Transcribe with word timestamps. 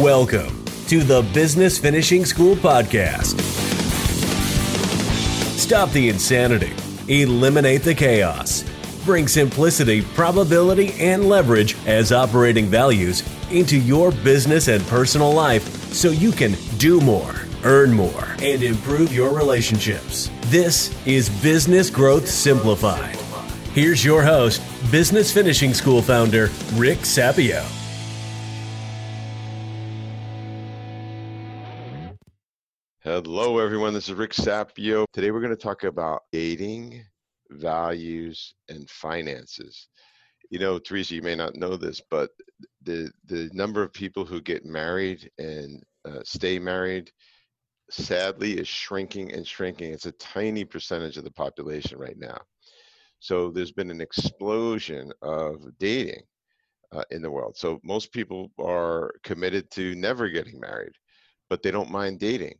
Welcome 0.00 0.62
to 0.88 1.02
the 1.02 1.22
Business 1.32 1.78
Finishing 1.78 2.26
School 2.26 2.54
Podcast. 2.54 3.40
Stop 5.56 5.90
the 5.92 6.10
insanity, 6.10 6.74
eliminate 7.08 7.82
the 7.82 7.94
chaos, 7.94 8.62
bring 9.06 9.26
simplicity, 9.26 10.02
probability, 10.02 10.92
and 11.00 11.26
leverage 11.30 11.78
as 11.86 12.12
operating 12.12 12.66
values 12.66 13.22
into 13.50 13.78
your 13.78 14.12
business 14.12 14.68
and 14.68 14.84
personal 14.88 15.32
life 15.32 15.66
so 15.94 16.10
you 16.10 16.30
can 16.30 16.52
do 16.76 17.00
more, 17.00 17.34
earn 17.64 17.90
more, 17.90 18.26
and 18.42 18.62
improve 18.62 19.14
your 19.14 19.32
relationships. 19.32 20.30
This 20.48 20.94
is 21.06 21.30
Business 21.40 21.88
Growth 21.88 22.28
Simplified. 22.28 23.16
Here's 23.72 24.04
your 24.04 24.22
host, 24.22 24.60
Business 24.92 25.32
Finishing 25.32 25.72
School 25.72 26.02
founder, 26.02 26.50
Rick 26.74 26.98
Sapio. 26.98 27.64
Hello, 33.06 33.60
everyone. 33.60 33.94
This 33.94 34.08
is 34.08 34.16
Rick 34.16 34.32
Sapio. 34.32 35.04
Today, 35.12 35.30
we're 35.30 35.40
going 35.40 35.54
to 35.54 35.56
talk 35.56 35.84
about 35.84 36.22
dating, 36.32 37.04
values, 37.50 38.52
and 38.68 38.90
finances. 38.90 39.86
You 40.50 40.58
know, 40.58 40.80
Teresa, 40.80 41.14
you 41.14 41.22
may 41.22 41.36
not 41.36 41.54
know 41.54 41.76
this, 41.76 42.02
but 42.10 42.30
the 42.82 43.08
the 43.26 43.48
number 43.52 43.80
of 43.80 43.92
people 43.92 44.24
who 44.24 44.40
get 44.40 44.64
married 44.64 45.30
and 45.38 45.84
uh, 46.04 46.18
stay 46.24 46.58
married, 46.58 47.12
sadly, 47.90 48.58
is 48.58 48.66
shrinking 48.66 49.32
and 49.32 49.46
shrinking. 49.46 49.92
It's 49.92 50.06
a 50.06 50.12
tiny 50.12 50.64
percentage 50.64 51.16
of 51.16 51.22
the 51.22 51.30
population 51.30 51.98
right 51.98 52.18
now. 52.18 52.40
So 53.20 53.52
there's 53.52 53.70
been 53.70 53.92
an 53.92 54.00
explosion 54.00 55.12
of 55.22 55.60
dating 55.78 56.22
uh, 56.90 57.04
in 57.12 57.22
the 57.22 57.30
world. 57.30 57.56
So 57.56 57.78
most 57.84 58.10
people 58.10 58.50
are 58.58 59.12
committed 59.22 59.70
to 59.74 59.94
never 59.94 60.28
getting 60.28 60.58
married, 60.58 60.94
but 61.48 61.62
they 61.62 61.70
don't 61.70 61.88
mind 61.88 62.18
dating 62.18 62.58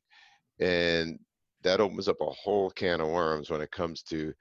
and 0.60 1.18
that 1.62 1.80
opens 1.80 2.08
up 2.08 2.20
a 2.20 2.30
whole 2.30 2.70
can 2.70 3.00
of 3.00 3.08
worms 3.08 3.50
when 3.50 3.60
it 3.60 3.70
comes 3.70 4.02
to 4.04 4.32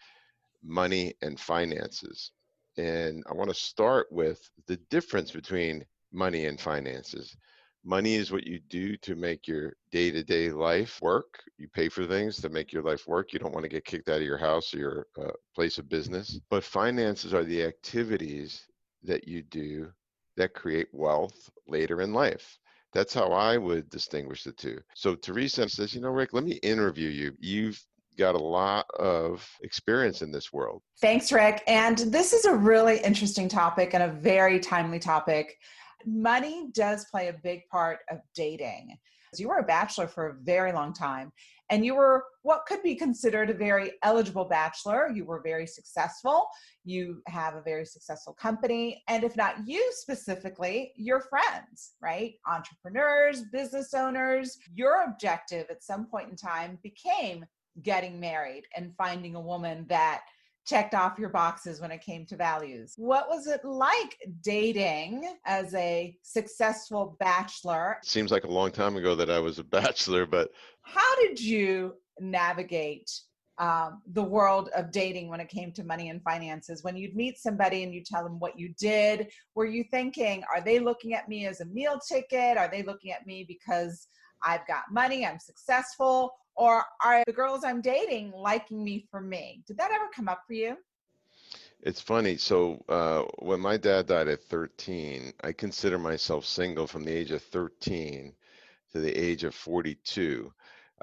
money 0.63 1.13
and 1.21 1.39
finances. 1.39 2.31
And 2.77 3.23
I 3.29 3.33
want 3.33 3.49
to 3.49 3.55
start 3.55 4.07
with 4.11 4.49
the 4.67 4.77
difference 4.89 5.31
between 5.31 5.85
money 6.11 6.45
and 6.45 6.59
finances. 6.59 7.35
Money 7.83 8.15
is 8.15 8.31
what 8.31 8.47
you 8.47 8.59
do 8.69 8.97
to 8.97 9.15
make 9.15 9.47
your 9.47 9.73
day 9.91 10.09
to 10.11 10.23
day 10.23 10.49
life 10.49 10.99
work. 11.01 11.43
You 11.57 11.67
pay 11.69 11.87
for 11.87 12.05
things 12.05 12.41
to 12.41 12.49
make 12.49 12.73
your 12.73 12.81
life 12.81 13.07
work. 13.07 13.31
You 13.31 13.39
don't 13.39 13.53
want 13.53 13.63
to 13.63 13.69
get 13.69 13.85
kicked 13.85 14.09
out 14.09 14.17
of 14.17 14.23
your 14.23 14.39
house 14.39 14.73
or 14.73 14.79
your 14.79 15.07
uh, 15.21 15.31
place 15.53 15.77
of 15.77 15.87
business. 15.87 16.39
But 16.49 16.63
finances 16.63 17.33
are 17.33 17.43
the 17.43 17.63
activities 17.63 18.65
that 19.03 19.27
you 19.27 19.43
do 19.43 19.91
that 20.35 20.55
create 20.55 20.87
wealth 20.91 21.49
later 21.67 22.01
in 22.01 22.11
life. 22.11 22.57
That's 22.95 23.13
how 23.13 23.33
I 23.33 23.57
would 23.57 23.89
distinguish 23.89 24.45
the 24.45 24.53
two. 24.53 24.79
So 24.95 25.15
Teresa 25.15 25.67
says, 25.67 25.93
you 25.93 25.99
know, 25.99 26.11
Rick, 26.11 26.31
let 26.31 26.45
me 26.45 26.53
interview 26.63 27.09
you. 27.09 27.33
You've 27.41 27.77
got 28.17 28.35
a 28.35 28.39
lot 28.39 28.85
of 28.97 29.45
experience 29.63 30.21
in 30.21 30.31
this 30.31 30.53
world. 30.53 30.81
Thanks, 31.01 31.29
Rick. 31.33 31.61
And 31.67 31.97
this 31.97 32.31
is 32.31 32.45
a 32.45 32.55
really 32.55 32.99
interesting 32.99 33.49
topic 33.49 33.93
and 33.93 34.03
a 34.03 34.07
very 34.07 34.61
timely 34.61 34.99
topic. 34.99 35.57
Money 36.05 36.69
does 36.73 37.05
play 37.11 37.27
a 37.27 37.33
big 37.43 37.67
part 37.69 37.99
of 38.09 38.19
dating. 38.33 38.95
You 39.39 39.49
were 39.49 39.59
a 39.59 39.63
bachelor 39.63 40.07
for 40.07 40.29
a 40.29 40.35
very 40.43 40.71
long 40.71 40.93
time 40.93 41.31
and 41.69 41.85
you 41.85 41.95
were 41.95 42.25
what 42.43 42.65
could 42.67 42.83
be 42.83 42.95
considered 42.95 43.49
a 43.49 43.53
very 43.53 43.93
eligible 44.03 44.45
bachelor. 44.45 45.09
You 45.09 45.25
were 45.25 45.41
very 45.41 45.65
successful. 45.65 46.47
You 46.83 47.21
have 47.27 47.55
a 47.55 47.61
very 47.61 47.85
successful 47.85 48.33
company. 48.33 49.03
And 49.07 49.23
if 49.23 49.35
not 49.35 49.55
you 49.65 49.91
specifically, 49.95 50.91
your 50.95 51.21
friends, 51.21 51.93
right? 52.01 52.35
Entrepreneurs, 52.47 53.43
business 53.51 53.93
owners. 53.93 54.57
Your 54.73 55.03
objective 55.03 55.65
at 55.69 55.83
some 55.83 56.05
point 56.05 56.29
in 56.29 56.35
time 56.35 56.77
became 56.83 57.45
getting 57.81 58.19
married 58.19 58.63
and 58.75 58.93
finding 58.95 59.35
a 59.35 59.41
woman 59.41 59.85
that 59.89 60.21
checked 60.65 60.95
off 60.95 61.19
your 61.19 61.29
boxes 61.29 61.79
when 61.79 61.91
it 61.91 62.01
came 62.01 62.25
to 62.25 62.35
values. 62.35 62.93
What 62.97 63.29
was 63.29 63.47
it 63.47 63.63
like 63.63 64.17
dating 64.41 65.35
as 65.45 65.73
a 65.75 66.17
successful 66.23 67.15
bachelor? 67.19 67.97
Seems 68.03 68.31
like 68.31 68.43
a 68.43 68.51
long 68.51 68.71
time 68.71 68.95
ago 68.95 69.15
that 69.15 69.29
I 69.29 69.39
was 69.39 69.59
a 69.59 69.63
bachelor, 69.79 70.25
but. 70.25 70.49
How 70.83 71.15
did 71.21 71.39
you 71.39 71.95
navigate 72.19 73.11
um, 73.57 74.01
the 74.13 74.23
world 74.23 74.69
of 74.75 74.91
dating 74.91 75.29
when 75.29 75.39
it 75.39 75.49
came 75.49 75.71
to 75.73 75.83
money 75.83 76.09
and 76.09 76.21
finances? 76.23 76.83
When 76.83 76.97
you'd 76.97 77.15
meet 77.15 77.37
somebody 77.37 77.83
and 77.83 77.93
you 77.93 78.03
tell 78.03 78.23
them 78.23 78.39
what 78.39 78.59
you 78.59 78.73
did, 78.79 79.31
were 79.55 79.65
you 79.65 79.83
thinking, 79.91 80.43
are 80.53 80.61
they 80.61 80.79
looking 80.79 81.13
at 81.13 81.29
me 81.29 81.45
as 81.45 81.61
a 81.61 81.65
meal 81.65 81.99
ticket? 82.07 82.57
Are 82.57 82.69
they 82.69 82.83
looking 82.83 83.11
at 83.11 83.25
me 83.25 83.45
because 83.47 84.07
I've 84.43 84.65
got 84.67 84.83
money, 84.91 85.25
I'm 85.25 85.39
successful? 85.39 86.31
Or 86.55 86.83
are 87.03 87.23
the 87.25 87.33
girls 87.33 87.63
I'm 87.63 87.81
dating 87.81 88.31
liking 88.31 88.83
me 88.83 89.07
for 89.11 89.21
me? 89.21 89.63
Did 89.67 89.77
that 89.77 89.91
ever 89.91 90.09
come 90.15 90.27
up 90.27 90.41
for 90.47 90.53
you? 90.53 90.77
It's 91.81 92.01
funny. 92.01 92.37
So 92.37 92.83
uh, 92.89 93.23
when 93.39 93.59
my 93.59 93.77
dad 93.77 94.07
died 94.07 94.27
at 94.27 94.43
13, 94.43 95.33
I 95.43 95.51
consider 95.51 95.99
myself 95.99 96.45
single 96.45 96.87
from 96.87 97.03
the 97.03 97.13
age 97.13 97.31
of 97.31 97.43
13 97.43 98.33
to 98.91 98.99
the 98.99 99.11
age 99.11 99.43
of 99.43 99.53
42. 99.53 100.51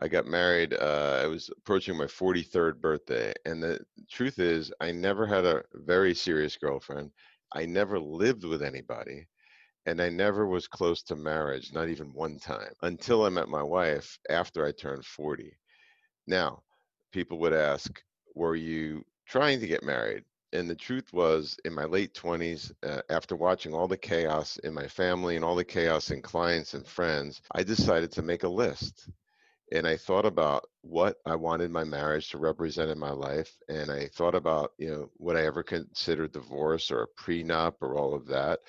I 0.00 0.08
got 0.08 0.26
married. 0.26 0.74
Uh, 0.74 1.20
I 1.22 1.26
was 1.26 1.50
approaching 1.56 1.96
my 1.96 2.06
43rd 2.06 2.80
birthday, 2.80 3.32
and 3.44 3.62
the 3.62 3.78
truth 4.10 4.38
is, 4.38 4.72
I 4.80 4.90
never 4.90 5.26
had 5.26 5.44
a 5.44 5.62
very 5.74 6.14
serious 6.14 6.56
girlfriend. 6.56 7.10
I 7.52 7.66
never 7.66 8.00
lived 8.00 8.44
with 8.44 8.62
anybody 8.62 9.26
and 9.87 10.00
I 10.00 10.09
never 10.09 10.47
was 10.47 10.69
close 10.69 11.03
to 11.04 11.16
marriage, 11.16 11.72
not 11.72 11.88
even 11.88 12.12
one 12.12 12.38
time, 12.38 12.72
until 12.82 13.25
I 13.25 13.31
met 13.31 13.48
my 13.48 13.62
wife 13.62 14.19
after 14.31 14.65
I 14.65 14.72
turned 14.72 15.04
40. 15.04 15.59
Now, 16.26 16.62
people 17.12 17.38
would 17.41 17.53
ask, 17.53 18.03
Were 18.34 18.56
you 18.56 19.04
trying 19.26 19.60
to 19.60 19.66
get 19.66 19.82
married? 19.82 20.25
And 20.53 20.69
the 20.69 20.76
truth 20.76 21.12
was, 21.12 21.56
in 21.65 21.75
my 21.75 21.84
late 21.84 22.15
20s, 22.15 22.72
uh, 22.82 23.00
after 23.09 23.34
watching 23.34 23.75
all 23.75 23.88
the 23.88 23.97
chaos 23.97 24.59
in 24.59 24.75
my 24.75 24.87
family 24.87 25.37
and 25.37 25.44
all 25.44 25.56
the 25.56 25.65
chaos 25.65 26.10
in 26.10 26.20
clients 26.22 26.75
and 26.75 26.87
friends, 26.87 27.41
I 27.53 27.62
decided 27.62 28.12
to 28.12 28.22
make 28.22 28.43
a 28.43 28.49
list. 28.49 29.09
And 29.72 29.87
I 29.87 29.97
thought 29.97 30.26
about 30.26 30.69
what 30.82 31.16
I 31.25 31.34
wanted 31.34 31.70
my 31.70 31.84
marriage 31.84 32.28
to 32.31 32.38
represent 32.38 32.91
in 32.91 32.99
my 32.99 33.10
life. 33.10 33.56
And 33.69 33.91
I 33.91 34.09
thought 34.09 34.34
about, 34.34 34.72
you 34.76 34.91
know, 34.91 35.10
would 35.19 35.37
I 35.37 35.47
ever 35.47 35.62
consider 35.62 36.28
divorce 36.28 36.91
or 36.91 37.03
a 37.03 37.22
prenup 37.22 37.76
or 37.81 37.97
all 37.97 38.14
of 38.14 38.26
that? 38.26 38.60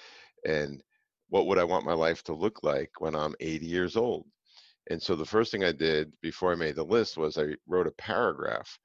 And 0.45 0.81
what 1.33 1.47
would 1.47 1.57
I 1.57 1.63
want 1.63 1.83
my 1.83 1.95
life 1.95 2.21
to 2.25 2.33
look 2.35 2.61
like 2.61 2.91
when 2.99 3.15
I'm 3.15 3.33
80 3.39 3.65
years 3.65 3.97
old? 3.97 4.27
And 4.91 5.01
so 5.01 5.15
the 5.15 5.25
first 5.25 5.51
thing 5.51 5.63
I 5.63 5.71
did 5.71 6.13
before 6.21 6.51
I 6.51 6.55
made 6.55 6.75
the 6.75 6.83
list 6.83 7.17
was 7.17 7.39
I 7.39 7.55
wrote 7.67 7.87
a 7.87 7.91
paragraph 7.93 8.77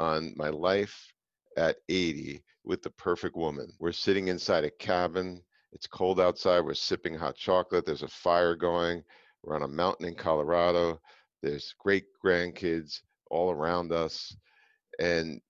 on 0.00 0.34
my 0.36 0.48
life 0.48 1.12
at 1.56 1.76
80 1.88 2.42
with 2.64 2.82
the 2.82 2.90
perfect 2.90 3.36
woman. 3.36 3.70
We're 3.78 3.92
sitting 3.92 4.26
inside 4.26 4.64
a 4.64 4.70
cabin. 4.80 5.44
It's 5.70 5.86
cold 5.86 6.20
outside. 6.20 6.62
We're 6.62 6.74
sipping 6.74 7.14
hot 7.14 7.36
chocolate. 7.36 7.86
There's 7.86 8.02
a 8.02 8.08
fire 8.08 8.56
going. 8.56 9.04
We're 9.44 9.54
on 9.54 9.62
a 9.62 9.68
mountain 9.68 10.06
in 10.06 10.16
Colorado. 10.16 11.00
There's 11.40 11.72
great 11.78 12.06
grandkids 12.24 12.98
all 13.30 13.52
around 13.52 13.92
us. 13.92 14.36
And 14.98 15.40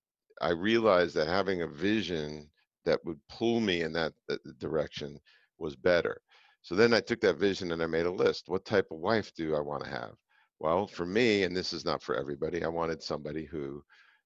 I 0.43 0.51
realized 0.51 1.15
that 1.15 1.29
having 1.29 1.63
a 1.63 1.67
vision 1.67 2.51
that 2.85 3.03
would 3.07 3.21
pull 3.31 3.61
me 3.61 3.81
in 3.81 3.95
that, 3.95 4.13
direction 4.59 5.19
was 5.59 5.75
better. 5.77 6.21
So 6.63 6.77
then 6.77 6.95
I 6.95 7.01
took 7.01 7.21
that 7.23 7.39
vision 7.39 7.73
and 7.73 7.83
I 7.83 7.87
made 7.87 8.07
a 8.07 8.11
list. 8.11 8.49
What 8.49 8.65
type 8.65 8.87
of 8.93 8.99
wife 8.99 9.33
do 9.35 9.57
I 9.57 9.61
want 9.61 9.83
to 9.85 9.91
have? 9.91 10.15
Well, 10.61 10.87
for 10.87 11.05
me, 11.05 11.43
and 11.43 11.57
this 11.57 11.73
is 11.73 11.85
not 11.85 12.03
for 12.03 12.15
everybody, 12.15 12.63
I 12.65 12.69
wanted 12.69 13.03
somebody 13.03 13.45
who 13.45 13.83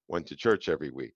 went 0.07 0.27
to 0.27 0.35
church 0.35 0.69
every 0.69 0.91
week. 0.91 1.15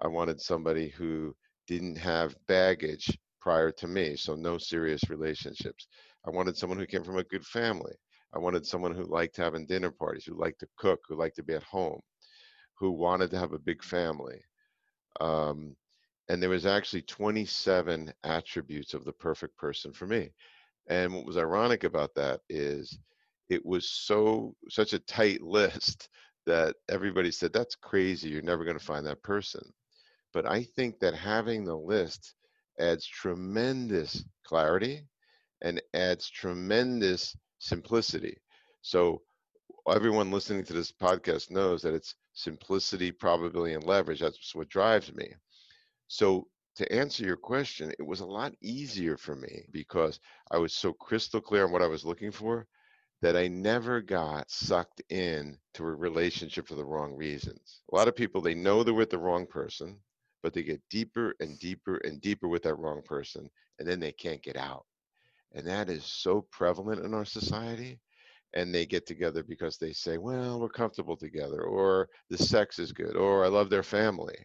I 0.00 0.08
wanted 0.08 0.40
somebody 0.40 0.88
who 0.88 1.36
didn't 1.66 1.96
have 1.96 2.34
baggage 2.48 3.18
prior 3.40 3.70
to 3.72 3.86
me, 3.86 4.16
so 4.16 4.34
no 4.34 4.56
serious 4.56 5.02
relationships. 5.10 5.86
I 6.26 6.30
wanted 6.30 6.56
someone 6.56 6.78
who 6.78 6.86
came 6.86 7.04
from 7.04 7.18
a 7.18 7.24
good 7.24 7.44
family. 7.44 7.92
I 8.34 8.38
wanted 8.38 8.66
someone 8.66 8.94
who 8.94 9.04
liked 9.04 9.36
having 9.36 9.66
dinner 9.66 9.90
parties, 9.90 10.24
who 10.24 10.34
liked 10.34 10.60
to 10.60 10.68
cook, 10.78 11.00
who 11.06 11.14
liked 11.16 11.36
to 11.36 11.42
be 11.42 11.52
at 11.52 11.62
home, 11.62 12.00
who 12.78 12.90
wanted 12.90 13.30
to 13.32 13.38
have 13.38 13.52
a 13.52 13.58
big 13.58 13.84
family. 13.84 14.40
Um, 15.20 15.76
and 16.30 16.42
there 16.42 16.50
was 16.50 16.64
actually 16.64 17.02
27 17.02 18.12
attributes 18.24 18.94
of 18.94 19.04
the 19.04 19.12
perfect 19.12 19.56
person 19.58 19.92
for 19.92 20.06
me 20.06 20.30
and 20.88 21.14
what 21.14 21.26
was 21.26 21.36
ironic 21.36 21.84
about 21.84 22.14
that 22.14 22.40
is 22.48 22.98
it 23.48 23.64
was 23.64 23.88
so 23.88 24.54
such 24.68 24.92
a 24.92 24.98
tight 25.00 25.42
list 25.42 26.08
that 26.46 26.76
everybody 26.90 27.30
said 27.30 27.52
that's 27.52 27.74
crazy 27.76 28.28
you're 28.28 28.42
never 28.42 28.64
going 28.64 28.78
to 28.78 28.84
find 28.84 29.06
that 29.06 29.22
person. 29.22 29.62
But 30.32 30.46
i 30.46 30.62
think 30.62 30.98
that 31.00 31.14
having 31.14 31.64
the 31.64 31.76
list 31.76 32.34
adds 32.78 33.06
tremendous 33.06 34.24
clarity 34.46 35.06
and 35.62 35.80
adds 35.94 36.28
tremendous 36.30 37.36
simplicity. 37.58 38.36
So 38.82 39.22
everyone 39.88 40.30
listening 40.30 40.64
to 40.64 40.72
this 40.72 40.92
podcast 40.92 41.50
knows 41.50 41.82
that 41.82 41.94
it's 41.94 42.14
simplicity 42.34 43.12
probability 43.12 43.74
and 43.74 43.84
leverage 43.84 44.20
that's 44.20 44.54
what 44.54 44.68
drives 44.68 45.12
me. 45.14 45.32
So 46.08 46.48
to 46.76 46.92
answer 46.92 47.24
your 47.24 47.36
question, 47.36 47.92
it 47.98 48.06
was 48.06 48.20
a 48.20 48.26
lot 48.26 48.54
easier 48.60 49.16
for 49.16 49.36
me 49.36 49.64
because 49.70 50.20
I 50.50 50.58
was 50.58 50.74
so 50.74 50.92
crystal 50.92 51.40
clear 51.40 51.64
on 51.64 51.72
what 51.72 51.82
I 51.82 51.86
was 51.86 52.04
looking 52.04 52.30
for 52.30 52.66
that 53.22 53.36
I 53.36 53.48
never 53.48 54.00
got 54.00 54.50
sucked 54.50 55.02
in 55.08 55.56
to 55.74 55.84
a 55.84 55.94
relationship 55.94 56.68
for 56.68 56.74
the 56.74 56.84
wrong 56.84 57.14
reasons. 57.14 57.80
A 57.92 57.96
lot 57.96 58.08
of 58.08 58.16
people, 58.16 58.40
they 58.40 58.54
know 58.54 58.82
they're 58.82 58.92
with 58.92 59.10
the 59.10 59.18
wrong 59.18 59.46
person, 59.46 59.98
but 60.42 60.52
they 60.52 60.62
get 60.62 60.82
deeper 60.90 61.34
and 61.40 61.58
deeper 61.58 61.96
and 62.04 62.20
deeper 62.20 62.48
with 62.48 62.62
that 62.64 62.74
wrong 62.74 63.02
person, 63.02 63.48
and 63.78 63.88
then 63.88 64.00
they 64.00 64.12
can't 64.12 64.42
get 64.42 64.56
out. 64.56 64.84
And 65.52 65.66
that 65.66 65.88
is 65.88 66.04
so 66.04 66.42
prevalent 66.50 67.04
in 67.04 67.14
our 67.14 67.24
society. 67.24 68.00
And 68.56 68.72
they 68.72 68.86
get 68.86 69.04
together 69.04 69.42
because 69.42 69.78
they 69.78 69.92
say, 69.92 70.16
well, 70.16 70.60
we're 70.60 70.68
comfortable 70.68 71.16
together, 71.16 71.62
or 71.62 72.08
the 72.30 72.38
sex 72.38 72.78
is 72.78 72.92
good, 72.92 73.16
or 73.16 73.44
I 73.44 73.48
love 73.48 73.68
their 73.68 73.82
family. 73.82 74.36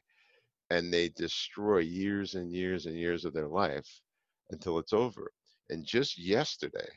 And 0.69 0.93
they 0.93 1.09
destroy 1.09 1.79
years 1.79 2.35
and 2.35 2.51
years 2.51 2.85
and 2.85 2.95
years 2.95 3.25
of 3.25 3.33
their 3.33 3.47
life 3.47 3.87
until 4.51 4.79
it's 4.79 4.93
over. 4.93 5.31
And 5.69 5.85
just 5.85 6.17
yesterday, 6.17 6.89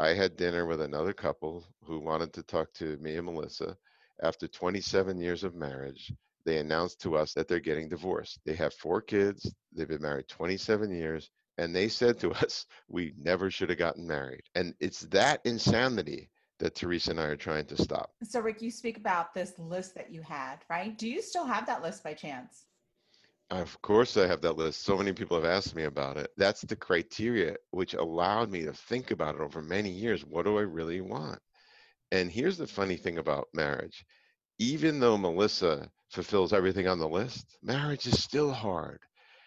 I 0.00 0.08
had 0.08 0.36
dinner 0.36 0.66
with 0.66 0.80
another 0.80 1.12
couple 1.12 1.66
who 1.84 2.00
wanted 2.00 2.32
to 2.34 2.42
talk 2.42 2.72
to 2.74 2.96
me 2.98 3.16
and 3.16 3.26
Melissa. 3.26 3.76
After 4.22 4.48
27 4.48 5.18
years 5.20 5.44
of 5.44 5.54
marriage, 5.54 6.12
they 6.44 6.58
announced 6.58 7.00
to 7.02 7.16
us 7.16 7.32
that 7.34 7.48
they're 7.48 7.60
getting 7.60 7.88
divorced. 7.88 8.40
They 8.44 8.54
have 8.54 8.74
four 8.74 9.00
kids, 9.00 9.52
they've 9.72 9.88
been 9.88 10.02
married 10.02 10.28
27 10.28 10.90
years, 10.92 11.30
and 11.58 11.74
they 11.74 11.88
said 11.88 12.18
to 12.20 12.32
us, 12.44 12.66
we 12.88 13.14
never 13.16 13.50
should 13.50 13.70
have 13.70 13.78
gotten 13.78 14.06
married. 14.06 14.42
And 14.54 14.74
it's 14.80 15.00
that 15.02 15.40
insanity 15.44 16.30
that 16.58 16.74
Teresa 16.74 17.10
and 17.10 17.20
I 17.20 17.24
are 17.24 17.36
trying 17.36 17.66
to 17.66 17.76
stop. 17.76 18.10
So, 18.22 18.40
Rick, 18.40 18.62
you 18.62 18.70
speak 18.70 18.96
about 18.96 19.34
this 19.34 19.52
list 19.58 19.94
that 19.94 20.12
you 20.12 20.22
had, 20.22 20.56
right? 20.70 20.96
Do 20.96 21.08
you 21.08 21.20
still 21.20 21.44
have 21.44 21.66
that 21.66 21.82
list 21.82 22.04
by 22.04 22.14
chance? 22.14 22.66
Of 23.50 23.80
course, 23.80 24.16
I 24.18 24.26
have 24.26 24.42
that 24.42 24.56
list. 24.58 24.82
So 24.82 24.98
many 24.98 25.12
people 25.14 25.36
have 25.36 25.46
asked 25.46 25.74
me 25.74 25.84
about 25.84 26.18
it. 26.18 26.30
That's 26.36 26.60
the 26.60 26.76
criteria 26.76 27.56
which 27.70 27.94
allowed 27.94 28.50
me 28.50 28.64
to 28.64 28.72
think 28.74 29.10
about 29.10 29.34
it 29.36 29.40
over 29.40 29.62
many 29.62 29.90
years. 29.90 30.24
What 30.26 30.44
do 30.44 30.58
I 30.58 30.62
really 30.62 31.00
want? 31.00 31.40
And 32.12 32.30
here's 32.30 32.58
the 32.58 32.66
funny 32.66 32.96
thing 32.96 33.18
about 33.18 33.48
marriage 33.54 34.04
even 34.58 35.00
though 35.00 35.18
Melissa 35.18 35.90
fulfills 36.10 36.52
everything 36.52 36.88
on 36.88 36.98
the 36.98 37.08
list, 37.08 37.58
marriage 37.62 38.06
is 38.06 38.22
still 38.22 38.52
hard. 38.52 39.00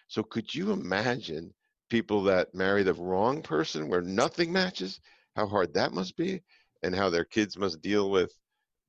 So, 0.08 0.22
could 0.22 0.54
you 0.54 0.72
imagine 0.72 1.54
people 1.90 2.24
that 2.24 2.54
marry 2.54 2.82
the 2.82 2.94
wrong 2.94 3.42
person 3.42 3.88
where 3.88 4.02
nothing 4.02 4.52
matches, 4.52 5.00
how 5.36 5.46
hard 5.46 5.74
that 5.74 5.92
must 5.92 6.16
be, 6.16 6.42
and 6.82 6.94
how 6.94 7.10
their 7.10 7.24
kids 7.24 7.56
must 7.58 7.82
deal 7.82 8.10
with 8.10 8.32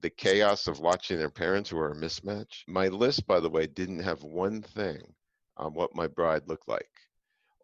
the 0.01 0.10
chaos 0.10 0.68
of 0.68 0.80
watching 0.80 1.18
their 1.18 1.30
parents 1.30 1.69
who 1.69 1.78
are 1.78 1.92
a 1.92 1.96
mismatch. 1.96 2.63
My 2.68 2.88
list, 2.88 3.28
by 3.28 3.40
the 3.40 3.50
way, 3.50 3.68
didn't 3.68 4.00
have 4.00 4.24
one 4.24 4.62
thing 4.62 5.01
on 5.57 5.74
what 5.74 5.96
my 5.96 6.07
bride 6.07 6.44
looked 6.48 6.68
like. 6.68 6.90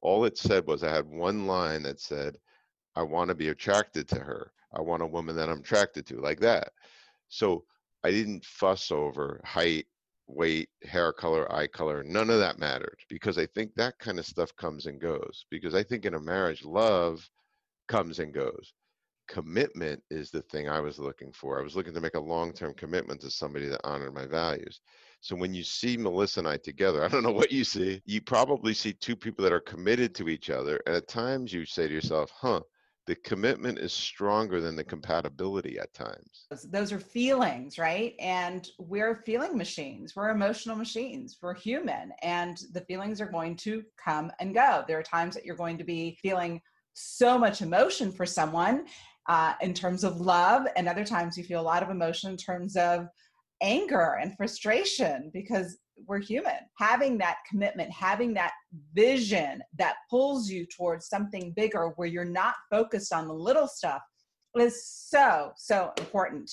All 0.01 0.25
it 0.25 0.37
said 0.37 0.67
was 0.67 0.83
I 0.83 0.93
had 0.93 1.05
one 1.05 1.47
line 1.47 1.83
that 1.83 1.99
said, 1.99 2.37
I 2.95 3.03
want 3.03 3.29
to 3.29 3.35
be 3.35 3.49
attracted 3.49 4.07
to 4.09 4.19
her. 4.19 4.51
I 4.73 4.81
want 4.81 5.01
a 5.01 5.07
woman 5.07 5.35
that 5.37 5.49
I'm 5.49 5.59
attracted 5.59 6.05
to, 6.07 6.19
like 6.19 6.39
that. 6.41 6.71
So 7.29 7.63
I 8.03 8.11
didn't 8.11 8.45
fuss 8.45 8.91
over 8.91 9.41
height, 9.43 9.87
weight, 10.27 10.69
hair 10.83 11.13
color, 11.13 11.51
eye 11.51 11.67
color, 11.67 12.03
none 12.03 12.29
of 12.29 12.39
that 12.39 12.59
mattered 12.59 12.99
because 13.09 13.37
I 13.37 13.45
think 13.47 13.73
that 13.75 13.97
kind 13.99 14.19
of 14.19 14.25
stuff 14.25 14.55
comes 14.55 14.85
and 14.85 14.99
goes. 14.99 15.45
Because 15.49 15.73
I 15.73 15.83
think 15.83 16.05
in 16.05 16.15
a 16.15 16.19
marriage, 16.19 16.63
love 16.65 17.27
comes 17.87 18.19
and 18.19 18.33
goes. 18.33 18.73
Commitment 19.27 20.01
is 20.09 20.29
the 20.29 20.41
thing 20.43 20.69
I 20.69 20.79
was 20.79 20.99
looking 20.99 21.31
for. 21.31 21.59
I 21.59 21.63
was 21.63 21.75
looking 21.75 21.93
to 21.93 22.01
make 22.01 22.15
a 22.15 22.19
long 22.19 22.53
term 22.53 22.73
commitment 22.73 23.21
to 23.21 23.31
somebody 23.31 23.67
that 23.67 23.81
honored 23.83 24.13
my 24.13 24.25
values. 24.25 24.81
So 25.21 25.35
when 25.35 25.53
you 25.53 25.63
see 25.63 25.97
Melissa 25.97 26.41
and 26.41 26.47
I 26.47 26.57
together, 26.57 27.03
I 27.03 27.07
don't 27.07 27.23
know 27.23 27.31
what 27.31 27.51
you 27.51 27.63
see. 27.63 28.01
You 28.05 28.21
probably 28.21 28.73
see 28.73 28.93
two 28.93 29.15
people 29.15 29.43
that 29.43 29.53
are 29.53 29.59
committed 29.59 30.13
to 30.15 30.29
each 30.29 30.49
other. 30.49 30.79
And 30.85 30.95
at 30.95 31.07
times 31.07 31.51
you 31.51 31.65
say 31.65 31.87
to 31.87 31.93
yourself, 31.93 32.31
huh, 32.35 32.61
the 33.07 33.15
commitment 33.15 33.77
is 33.77 33.93
stronger 33.93 34.59
than 34.59 34.75
the 34.75 34.83
compatibility 34.83 35.77
at 35.79 35.93
times. 35.93 36.47
Those 36.65 36.91
are 36.91 36.99
feelings, 36.99 37.77
right? 37.77 38.15
And 38.19 38.67
we're 38.79 39.15
feeling 39.15 39.57
machines, 39.57 40.15
we're 40.15 40.29
emotional 40.29 40.75
machines, 40.75 41.37
we're 41.41 41.53
human, 41.53 42.13
and 42.23 42.59
the 42.73 42.81
feelings 42.81 43.21
are 43.21 43.27
going 43.27 43.57
to 43.57 43.83
come 44.03 44.31
and 44.39 44.55
go. 44.55 44.83
There 44.87 44.97
are 44.97 45.03
times 45.03 45.35
that 45.35 45.45
you're 45.45 45.55
going 45.55 45.77
to 45.77 45.83
be 45.83 46.17
feeling 46.21 46.61
so 46.93 47.37
much 47.37 47.61
emotion 47.61 48.11
for 48.11 48.25
someone 48.25 48.85
uh, 49.27 49.53
in 49.61 49.73
terms 49.73 50.03
of 50.03 50.21
love, 50.21 50.67
and 50.75 50.87
other 50.87 51.05
times 51.05 51.37
you 51.37 51.43
feel 51.43 51.61
a 51.61 51.63
lot 51.63 51.83
of 51.83 51.89
emotion 51.89 52.31
in 52.31 52.37
terms 52.37 52.75
of 52.75 53.07
anger 53.61 54.17
and 54.21 54.35
frustration 54.35 55.31
because 55.33 55.77
we're 56.07 56.19
human. 56.19 56.53
Having 56.77 57.17
that 57.19 57.37
commitment, 57.49 57.89
having 57.91 58.33
that 58.33 58.51
vision 58.93 59.61
that 59.77 59.95
pulls 60.09 60.49
you 60.49 60.65
towards 60.65 61.07
something 61.07 61.53
bigger 61.55 61.93
where 61.95 62.07
you're 62.07 62.25
not 62.25 62.55
focused 62.69 63.13
on 63.13 63.27
the 63.27 63.33
little 63.33 63.67
stuff 63.67 64.01
is 64.59 64.87
so, 64.87 65.51
so 65.55 65.91
important. 65.97 66.51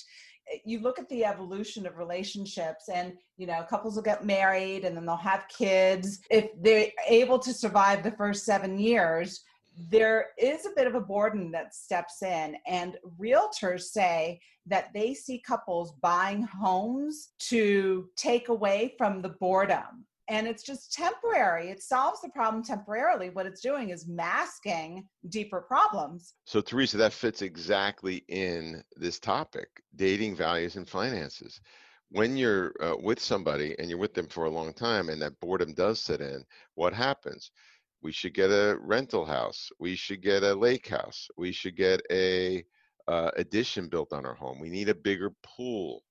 You 0.65 0.79
look 0.79 0.99
at 0.99 1.07
the 1.09 1.23
evolution 1.23 1.85
of 1.85 1.97
relationships, 1.97 2.89
and 2.93 3.13
you 3.37 3.47
know, 3.47 3.65
couples 3.69 3.95
will 3.95 4.03
get 4.03 4.25
married 4.25 4.83
and 4.83 4.95
then 4.95 5.05
they'll 5.05 5.15
have 5.15 5.45
kids. 5.47 6.19
If 6.29 6.49
they're 6.61 6.89
able 7.07 7.39
to 7.39 7.53
survive 7.53 8.03
the 8.03 8.11
first 8.11 8.45
seven 8.45 8.77
years, 8.77 9.41
there 9.89 10.27
is 10.37 10.65
a 10.65 10.71
bit 10.75 10.87
of 10.87 10.95
a 10.95 11.01
boredom 11.01 11.51
that 11.51 11.73
steps 11.73 12.21
in 12.21 12.55
and 12.67 12.97
realtors 13.19 13.83
say 13.83 14.39
that 14.65 14.93
they 14.93 15.13
see 15.13 15.39
couples 15.39 15.93
buying 16.01 16.43
homes 16.43 17.29
to 17.37 18.09
take 18.15 18.49
away 18.49 18.93
from 18.97 19.21
the 19.21 19.29
boredom. 19.29 20.05
And 20.29 20.47
it's 20.47 20.63
just 20.63 20.93
temporary. 20.93 21.69
It 21.69 21.83
solves 21.83 22.21
the 22.21 22.29
problem 22.29 22.63
temporarily. 22.63 23.29
What 23.29 23.45
it's 23.45 23.59
doing 23.59 23.89
is 23.89 24.07
masking 24.07 25.05
deeper 25.27 25.59
problems. 25.59 26.35
So 26.45 26.61
teresa 26.61 26.95
that 26.97 27.11
fits 27.11 27.41
exactly 27.41 28.23
in 28.29 28.83
this 28.95 29.19
topic 29.19 29.67
dating 29.95 30.35
values 30.37 30.77
and 30.77 30.87
finances. 30.87 31.59
When 32.09 32.37
you're 32.37 32.73
uh, 32.79 32.95
with 33.01 33.19
somebody 33.19 33.75
and 33.79 33.89
you're 33.89 33.99
with 33.99 34.13
them 34.13 34.27
for 34.27 34.45
a 34.45 34.49
long 34.49 34.71
time 34.71 35.09
and 35.09 35.21
that 35.21 35.39
boredom 35.41 35.73
does 35.73 35.99
set 35.99 36.21
in 36.21 36.45
what 36.75 36.93
happens 36.93 37.51
we 38.03 38.11
should 38.11 38.33
get 38.33 38.49
a 38.51 38.77
rental 38.81 39.25
house. 39.25 39.71
We 39.79 39.95
should 39.95 40.21
get 40.21 40.43
a 40.43 40.53
lake 40.53 40.87
house. 40.87 41.29
We 41.37 41.53
should 41.53 41.77
get 41.77 42.01
a 42.11 42.63
uh, 43.07 43.31
addition 43.37 43.87
built 43.87 44.11
on 44.13 44.25
our 44.25 44.35
home. 44.35 44.59
We 44.59 44.69
need 44.69 44.89
a 44.89 44.95
bigger 44.95 45.31
pool. 45.41 46.03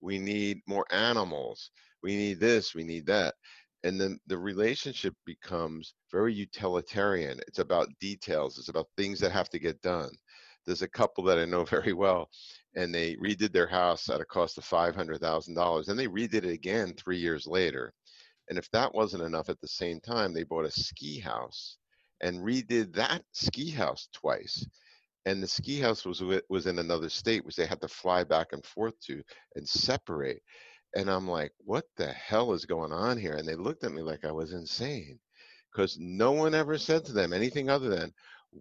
We 0.00 0.18
need 0.18 0.60
more 0.66 0.86
animals. 0.90 1.70
We 2.02 2.16
need 2.16 2.40
this 2.40 2.74
we 2.74 2.84
need 2.84 3.04
that. 3.06 3.34
And 3.82 4.00
then 4.00 4.18
the 4.26 4.38
relationship 4.38 5.14
becomes 5.26 5.94
very 6.12 6.32
utilitarian. 6.32 7.40
It's 7.46 7.58
about 7.58 7.88
details. 8.00 8.58
It's 8.58 8.68
about 8.68 8.88
things 8.96 9.18
that 9.20 9.32
have 9.32 9.50
to 9.50 9.58
get 9.58 9.82
done. 9.82 10.10
There's 10.66 10.82
a 10.82 10.88
couple 10.88 11.24
that 11.24 11.38
i 11.38 11.44
know 11.44 11.64
very 11.76 11.92
well 11.92 12.30
and 12.76 12.94
they 12.94 13.16
redid 13.16 13.52
their 13.52 13.66
house 13.66 14.08
at 14.08 14.20
a 14.20 14.24
cost 14.24 14.56
of 14.58 14.64
$500000 14.64 15.88
and 15.88 15.98
they 15.98 16.06
redid 16.06 16.44
it 16.44 16.44
again 16.44 16.94
three 16.96 17.18
years 17.18 17.46
later 17.46 17.92
and 18.50 18.58
if 18.58 18.68
that 18.72 18.92
wasn't 18.92 19.22
enough 19.22 19.48
at 19.48 19.60
the 19.60 19.68
same 19.68 20.00
time, 20.00 20.34
they 20.34 20.42
bought 20.42 20.64
a 20.66 20.70
ski 20.72 21.20
house 21.20 21.78
and 22.20 22.40
redid 22.40 22.92
that 22.94 23.22
ski 23.30 23.70
house 23.70 24.08
twice. 24.12 24.66
And 25.24 25.40
the 25.40 25.46
ski 25.46 25.78
house 25.78 26.04
was 26.04 26.20
was 26.48 26.66
in 26.66 26.80
another 26.80 27.08
state, 27.08 27.44
which 27.44 27.54
they 27.54 27.66
had 27.66 27.80
to 27.80 27.88
fly 27.88 28.24
back 28.24 28.48
and 28.52 28.64
forth 28.66 28.98
to 29.06 29.22
and 29.54 29.68
separate. 29.68 30.42
And 30.96 31.08
I'm 31.08 31.28
like, 31.28 31.52
what 31.58 31.84
the 31.96 32.08
hell 32.08 32.52
is 32.52 32.64
going 32.64 32.92
on 32.92 33.16
here? 33.16 33.34
And 33.36 33.46
they 33.46 33.54
looked 33.54 33.84
at 33.84 33.92
me 33.92 34.02
like 34.02 34.24
I 34.24 34.32
was 34.32 34.52
insane 34.52 35.20
because 35.70 35.96
no 36.00 36.32
one 36.32 36.52
ever 36.52 36.76
said 36.76 37.04
to 37.04 37.12
them 37.12 37.32
anything 37.32 37.70
other 37.70 37.88
than, 37.88 38.12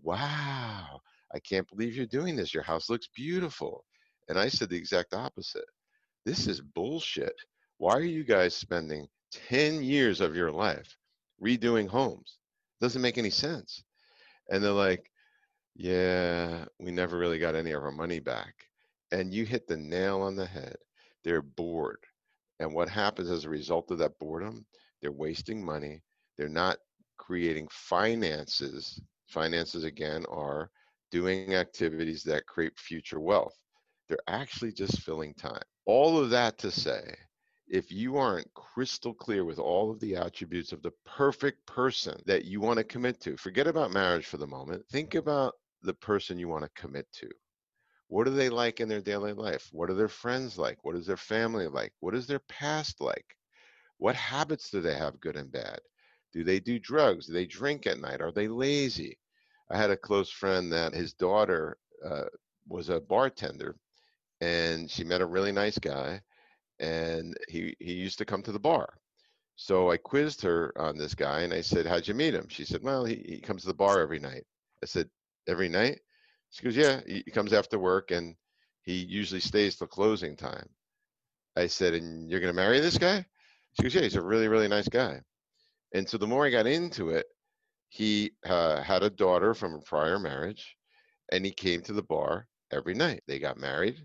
wow, 0.04 1.02
I 1.34 1.40
can't 1.40 1.68
believe 1.68 1.96
you're 1.96 2.06
doing 2.06 2.36
this. 2.36 2.54
Your 2.54 2.62
house 2.62 2.90
looks 2.90 3.10
beautiful. 3.16 3.86
And 4.28 4.38
I 4.38 4.50
said 4.50 4.70
the 4.70 4.78
exact 4.78 5.16
opposite. 5.16 5.66
This 6.26 6.46
is 6.46 6.62
bullshit. 6.62 7.34
Why 7.78 7.94
are 7.94 8.02
you 8.02 8.24
guys 8.24 8.56
spending 8.56 9.08
10 9.32 9.84
years 9.84 10.22
of 10.22 10.36
your 10.36 10.52
life 10.52 10.98
redoing 11.42 11.88
homes. 11.88 12.38
Doesn't 12.82 13.02
make 13.02 13.18
any 13.18 13.30
sense. 13.30 13.84
And 14.50 14.64
they're 14.64 14.72
like, 14.72 15.10
yeah, 15.76 16.66
we 16.80 16.92
never 16.92 17.18
really 17.18 17.40
got 17.40 17.56
any 17.56 17.72
of 17.72 17.84
our 17.84 17.92
money 17.92 18.20
back. 18.20 18.54
And 19.12 19.34
you 19.34 19.46
hit 19.46 19.68
the 19.68 19.78
nail 19.78 20.22
on 20.22 20.36
the 20.36 20.46
head. 20.46 20.76
They're 21.24 21.42
bored. 21.42 22.04
And 22.60 22.74
what 22.74 22.90
happens 22.90 23.30
as 23.30 23.46
a 23.46 23.50
result 23.50 23.92
of 23.92 23.98
that 24.00 24.18
boredom? 24.20 24.66
They're 25.02 25.12
wasting 25.12 25.64
money. 25.64 26.02
They're 26.38 26.50
not 26.50 26.78
creating 27.18 27.68
finances. 27.72 29.02
Finances, 29.30 29.84
again, 29.84 30.26
are 30.30 30.70
doing 31.12 31.56
activities 31.56 32.24
that 32.24 32.46
create 32.46 32.78
future 32.78 33.20
wealth. 33.20 33.56
They're 34.08 34.18
actually 34.28 34.74
just 34.74 35.02
filling 35.02 35.34
time. 35.36 35.62
All 35.86 36.20
of 36.20 36.30
that 36.32 36.58
to 36.60 36.72
say, 36.72 37.16
if 37.70 37.92
you 37.92 38.18
aren't 38.18 38.52
crystal 38.56 39.14
clear 39.14 39.46
with 39.46 39.60
all 39.60 39.92
of 39.92 40.00
the 40.00 40.16
attributes 40.16 40.72
of 40.72 40.82
the 40.82 40.94
perfect 41.06 41.64
person 41.68 42.20
that 42.26 42.46
you 42.46 42.60
want 42.60 42.78
to 42.78 42.84
commit 42.84 43.22
to, 43.22 43.38
forget 43.38 43.68
about 43.68 43.92
marriage 43.92 44.26
for 44.26 44.38
the 44.38 44.48
moment. 44.48 44.84
Think 44.92 45.14
about 45.14 45.54
the 45.84 45.94
person 45.94 46.40
you 46.40 46.48
want 46.48 46.64
to 46.64 46.82
commit 46.82 47.08
to. 47.14 47.30
What 48.08 48.28
are 48.28 48.32
they 48.32 48.50
like 48.50 48.80
in 48.80 48.90
their 48.90 49.02
daily 49.02 49.34
life? 49.34 49.70
What 49.72 49.92
are 49.92 49.94
their 49.94 50.08
friends 50.08 50.58
like? 50.58 50.84
What 50.84 50.96
is 50.96 51.06
their 51.06 51.16
family 51.16 51.68
like? 51.68 51.94
What 52.00 52.16
is 52.16 52.26
their 52.26 52.40
past 52.40 53.02
like? 53.02 53.38
What 53.98 54.16
habits 54.16 54.72
do 54.72 54.82
they 54.82 54.96
have, 54.96 55.20
good 55.20 55.36
and 55.36 55.52
bad? 55.52 55.80
Do 56.34 56.44
they 56.44 56.60
do 56.60 56.80
drugs? 56.80 57.28
Do 57.28 57.34
they 57.34 57.46
drink 57.46 57.86
at 57.86 58.00
night? 58.00 58.22
Are 58.22 58.32
they 58.32 58.48
lazy? 58.48 59.20
I 59.70 59.78
had 59.78 59.92
a 59.92 59.98
close 59.98 60.32
friend 60.32 60.72
that 60.74 60.94
his 60.94 61.14
daughter 61.14 61.78
uh, 62.04 62.26
was 62.68 62.90
a 62.90 63.00
bartender, 63.00 63.76
and 64.42 64.90
she 64.90 65.04
met 65.04 65.22
a 65.22 65.26
really 65.26 65.52
nice 65.52 65.78
guy, 65.78 66.22
and 66.80 67.36
he 67.48 67.76
he 67.80 67.94
used 67.94 68.18
to 68.20 68.26
come 68.26 68.42
to 68.44 68.52
the 68.52 68.60
bar. 68.60 68.94
So 69.56 69.92
I 69.92 69.98
quizzed 69.98 70.42
her 70.44 70.72
on 70.78 70.98
this 70.98 71.14
guy, 71.16 71.42
and 71.42 71.54
I 71.54 71.62
said, 71.62 71.86
"How'd 71.86 72.08
you 72.08 72.14
meet 72.14 72.34
him?" 72.34 72.48
She 72.50 72.66
said, 72.66 72.82
"Well, 72.84 73.06
he, 73.06 73.16
he 73.28 73.42
comes 73.42 73.64
to 73.64 73.68
the 73.68 73.74
bar 73.74 74.00
every 74.00 74.20
night." 74.20 74.46
I 74.84 74.86
said, 74.86 75.10
"Every 75.48 75.70
night?" 75.70 76.00
She 76.52 76.64
goes, 76.64 76.76
"Yeah, 76.78 77.02
he, 77.06 77.24
he 77.26 77.32
comes 77.32 77.54
after 77.54 77.78
work, 77.78 78.12
and 78.12 78.36
he 78.84 78.94
usually 78.94 79.42
stays 79.42 79.76
till 79.76 79.88
closing 79.88 80.36
time." 80.36 80.70
I 81.56 81.68
said, 81.68 81.94
"And 81.94 82.30
you're 82.30 82.40
gonna 82.40 82.54
marry 82.54 82.80
this 82.80 82.98
guy?" 82.98 83.26
She 83.74 83.84
goes, 83.84 83.96
"Yeah, 83.96 84.02
he's 84.04 84.16
a 84.16 84.22
really 84.22 84.48
really 84.48 84.68
nice 84.70 84.88
guy." 84.88 85.22
And 85.94 86.08
so 86.08 86.18
the 86.18 86.28
more 86.28 86.46
I 86.46 86.52
got 86.52 86.68
into 86.68 87.10
it, 87.10 87.26
he 87.90 88.32
uh, 88.46 88.82
had 88.82 89.04
a 89.04 89.10
daughter 89.10 89.54
from 89.54 89.74
a 89.74 89.82
prior 89.82 90.20
marriage, 90.20 90.78
and 91.32 91.44
he 91.46 91.52
came 91.52 91.82
to 91.82 91.94
the 91.94 92.04
bar 92.04 92.48
every 92.72 92.94
night. 92.94 93.24
They 93.28 93.40
got 93.40 93.58
married, 93.58 93.98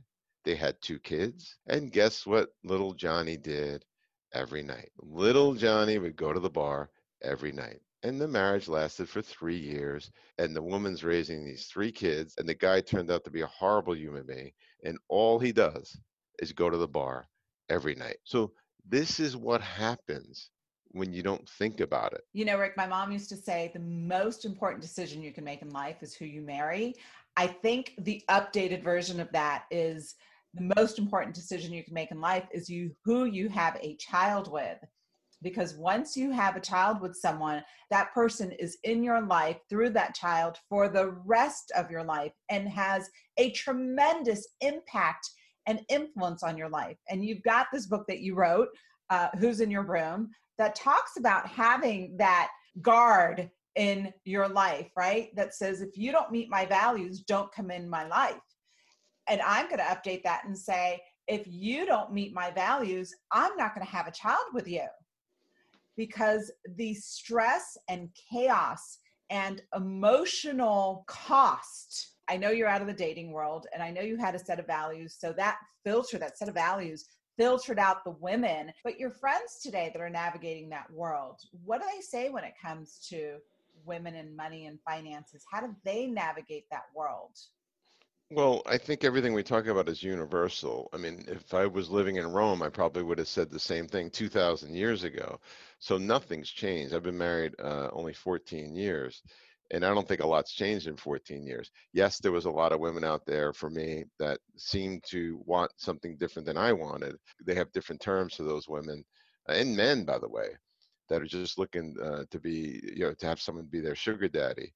they 0.44 0.54
had 0.54 0.80
two 0.80 0.98
kids, 0.98 1.56
and 1.66 1.92
guess 1.92 2.26
what 2.26 2.50
little 2.64 2.94
Johnny 2.94 3.36
did 3.36 3.84
every 4.32 4.62
night? 4.62 4.90
Little 4.98 5.54
Johnny 5.54 5.98
would 5.98 6.16
go 6.16 6.32
to 6.32 6.40
the 6.40 6.50
bar 6.50 6.90
every 7.22 7.52
night. 7.52 7.80
And 8.02 8.20
the 8.20 8.28
marriage 8.28 8.68
lasted 8.68 9.08
for 9.08 9.22
three 9.22 9.56
years, 9.56 10.10
and 10.38 10.54
the 10.54 10.62
woman's 10.62 11.02
raising 11.02 11.44
these 11.44 11.66
three 11.66 11.90
kids, 11.90 12.34
and 12.36 12.46
the 12.46 12.54
guy 12.54 12.82
turned 12.82 13.10
out 13.10 13.24
to 13.24 13.30
be 13.30 13.40
a 13.40 13.46
horrible 13.46 13.96
human 13.96 14.26
being. 14.26 14.52
And 14.84 14.98
all 15.08 15.38
he 15.38 15.52
does 15.52 15.98
is 16.38 16.52
go 16.52 16.68
to 16.68 16.76
the 16.76 16.86
bar 16.86 17.26
every 17.70 17.94
night. 17.94 18.18
So, 18.24 18.52
this 18.86 19.18
is 19.18 19.34
what 19.34 19.62
happens 19.62 20.50
when 20.94 21.12
you 21.12 21.22
don't 21.22 21.48
think 21.48 21.80
about 21.80 22.12
it. 22.12 22.20
You 22.34 22.44
know, 22.44 22.58
Rick, 22.58 22.76
my 22.76 22.86
mom 22.86 23.10
used 23.10 23.30
to 23.30 23.36
say 23.36 23.70
the 23.72 23.80
most 23.80 24.44
important 24.44 24.82
decision 24.82 25.22
you 25.22 25.32
can 25.32 25.42
make 25.42 25.62
in 25.62 25.70
life 25.70 26.02
is 26.02 26.14
who 26.14 26.26
you 26.26 26.42
marry. 26.42 26.94
I 27.36 27.48
think 27.48 27.94
the 27.98 28.22
updated 28.28 28.82
version 28.82 29.18
of 29.18 29.30
that 29.32 29.64
is 29.70 30.14
the 30.54 30.73
most 30.76 30.99
important 30.99 31.34
decision 31.34 31.73
you 31.73 31.84
can 31.84 31.94
make 31.94 32.11
in 32.11 32.20
life 32.20 32.46
is 32.52 32.68
you 32.68 32.94
who 33.04 33.25
you 33.25 33.49
have 33.49 33.76
a 33.80 33.96
child 33.96 34.50
with. 34.50 34.78
Because 35.42 35.75
once 35.75 36.16
you 36.16 36.30
have 36.30 36.56
a 36.56 36.61
child 36.61 37.00
with 37.00 37.16
someone, 37.16 37.62
that 37.90 38.14
person 38.14 38.52
is 38.52 38.78
in 38.84 39.02
your 39.02 39.20
life 39.20 39.58
through 39.68 39.90
that 39.90 40.14
child 40.14 40.56
for 40.68 40.88
the 40.88 41.11
rest 41.26 41.70
of 41.76 41.90
your 41.90 42.04
life 42.04 42.32
and 42.49 42.68
has 42.68 43.11
a 43.37 43.50
tremendous 43.50 44.46
impact 44.61 45.28
and 45.66 45.80
influence 45.88 46.42
on 46.42 46.56
your 46.56 46.68
life. 46.68 46.96
And 47.11 47.25
you've 47.25 47.42
got 47.42 47.66
this 47.73 47.87
book 47.87 48.04
that 48.08 48.20
you 48.20 48.34
wrote, 48.34 48.68
uh, 49.11 49.28
Who's 49.38 49.61
in 49.61 49.70
Your 49.70 49.82
Room, 49.82 50.30
that 50.56 50.75
talks 50.75 51.16
about 51.18 51.46
having 51.46 52.16
that 52.16 52.49
guard 52.80 53.50
in 53.75 54.12
your 54.25 54.49
life, 54.49 54.90
right? 54.96 55.34
That 55.34 55.54
says, 55.54 55.82
if 55.82 55.96
you 55.96 56.12
don't 56.12 56.30
meet 56.30 56.49
my 56.49 56.64
values, 56.64 57.20
don't 57.20 57.52
come 57.52 57.70
in 57.70 57.88
my 57.88 58.06
life. 58.06 58.40
And 59.28 59.40
I'm 59.40 59.66
going 59.66 59.78
to 59.78 59.84
update 59.84 60.22
that 60.24 60.42
and 60.44 60.56
say, 60.56 61.00
if 61.26 61.46
you 61.46 61.86
don't 61.86 62.12
meet 62.12 62.34
my 62.34 62.50
values, 62.50 63.14
I'm 63.32 63.56
not 63.56 63.74
going 63.74 63.86
to 63.86 63.92
have 63.92 64.06
a 64.06 64.12
child 64.12 64.44
with 64.52 64.68
you. 64.68 64.86
Because 65.96 66.50
the 66.76 66.94
stress 66.94 67.78
and 67.88 68.08
chaos 68.30 68.98
and 69.30 69.62
emotional 69.74 71.04
cost. 71.06 72.12
I 72.28 72.36
know 72.36 72.50
you're 72.50 72.68
out 72.68 72.80
of 72.80 72.86
the 72.86 72.92
dating 72.92 73.32
world 73.32 73.66
and 73.72 73.82
I 73.82 73.90
know 73.90 74.00
you 74.00 74.16
had 74.16 74.34
a 74.34 74.38
set 74.38 74.58
of 74.58 74.66
values. 74.66 75.16
So 75.18 75.32
that 75.32 75.58
filter, 75.84 76.18
that 76.18 76.38
set 76.38 76.48
of 76.48 76.54
values 76.54 77.06
filtered 77.36 77.78
out 77.78 78.04
the 78.04 78.16
women. 78.20 78.72
But 78.82 78.98
your 78.98 79.10
friends 79.10 79.60
today 79.62 79.90
that 79.92 80.00
are 80.00 80.10
navigating 80.10 80.68
that 80.70 80.90
world, 80.92 81.40
what 81.64 81.80
do 81.80 81.86
they 81.92 82.00
say 82.00 82.30
when 82.30 82.44
it 82.44 82.54
comes 82.62 83.06
to 83.10 83.36
women 83.84 84.14
and 84.14 84.36
money 84.36 84.66
and 84.66 84.78
finances? 84.88 85.44
How 85.50 85.60
do 85.60 85.74
they 85.84 86.06
navigate 86.06 86.64
that 86.70 86.84
world? 86.94 87.38
Well, 88.30 88.62
I 88.66 88.78
think 88.78 89.04
everything 89.04 89.32
we 89.32 89.42
talk 89.42 89.66
about 89.66 89.88
is 89.88 90.02
universal. 90.02 90.88
I 90.92 90.96
mean, 90.96 91.24
if 91.28 91.54
I 91.54 91.66
was 91.66 91.90
living 91.90 92.16
in 92.16 92.26
Rome, 92.32 92.62
I 92.62 92.68
probably 92.68 93.02
would 93.02 93.18
have 93.18 93.28
said 93.28 93.50
the 93.50 93.58
same 93.60 93.86
thing 93.86 94.10
2,000 94.10 94.74
years 94.74 95.04
ago. 95.04 95.40
So 95.78 95.98
nothing's 95.98 96.50
changed. 96.50 96.94
I've 96.94 97.02
been 97.02 97.18
married 97.18 97.54
uh, 97.60 97.90
only 97.92 98.12
14 98.14 98.74
years 98.74 99.22
and 99.70 99.84
I 99.84 99.94
don't 99.94 100.06
think 100.06 100.20
a 100.20 100.26
lot's 100.26 100.52
changed 100.52 100.86
in 100.86 100.96
14 100.96 101.46
years. 101.46 101.70
Yes, 101.92 102.18
there 102.18 102.32
was 102.32 102.44
a 102.44 102.50
lot 102.50 102.72
of 102.72 102.80
women 102.80 103.04
out 103.04 103.24
there 103.26 103.52
for 103.52 103.70
me 103.70 104.04
that 104.18 104.38
seemed 104.56 105.04
to 105.04 105.40
want 105.46 105.72
something 105.76 106.16
different 106.16 106.46
than 106.46 106.56
I 106.58 106.72
wanted. 106.72 107.16
They 107.46 107.54
have 107.54 107.72
different 107.72 108.00
terms 108.02 108.34
for 108.34 108.42
those 108.44 108.68
women 108.68 109.04
and 109.48 109.76
men, 109.76 110.04
by 110.04 110.18
the 110.18 110.28
way, 110.28 110.48
that 111.08 111.22
are 111.22 111.26
just 111.26 111.58
looking 111.58 111.96
uh, 112.02 112.24
to 112.30 112.38
be, 112.40 112.80
you 112.94 113.04
know, 113.04 113.14
to 113.14 113.26
have 113.26 113.40
someone 113.40 113.66
be 113.66 113.80
their 113.80 113.94
sugar 113.94 114.28
daddy. 114.28 114.72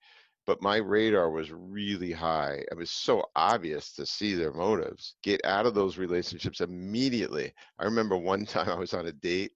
But 0.49 0.63
my 0.63 0.77
radar 0.77 1.31
was 1.31 1.53
really 1.53 2.11
high. 2.11 2.65
It 2.71 2.75
was 2.75 2.91
so 2.91 3.23
obvious 3.37 3.93
to 3.93 4.07
see 4.07 4.33
their 4.33 4.55
motives. 4.55 5.17
Get 5.23 5.43
out 5.45 5.67
of 5.67 5.75
those 5.75 5.99
relationships 5.99 6.63
immediately. 6.63 7.53
I 7.79 7.85
remember 7.85 8.17
one 8.17 8.47
time 8.47 8.71
I 8.71 8.75
was 8.79 8.95
on 8.95 9.09
a 9.09 9.13
date 9.13 9.53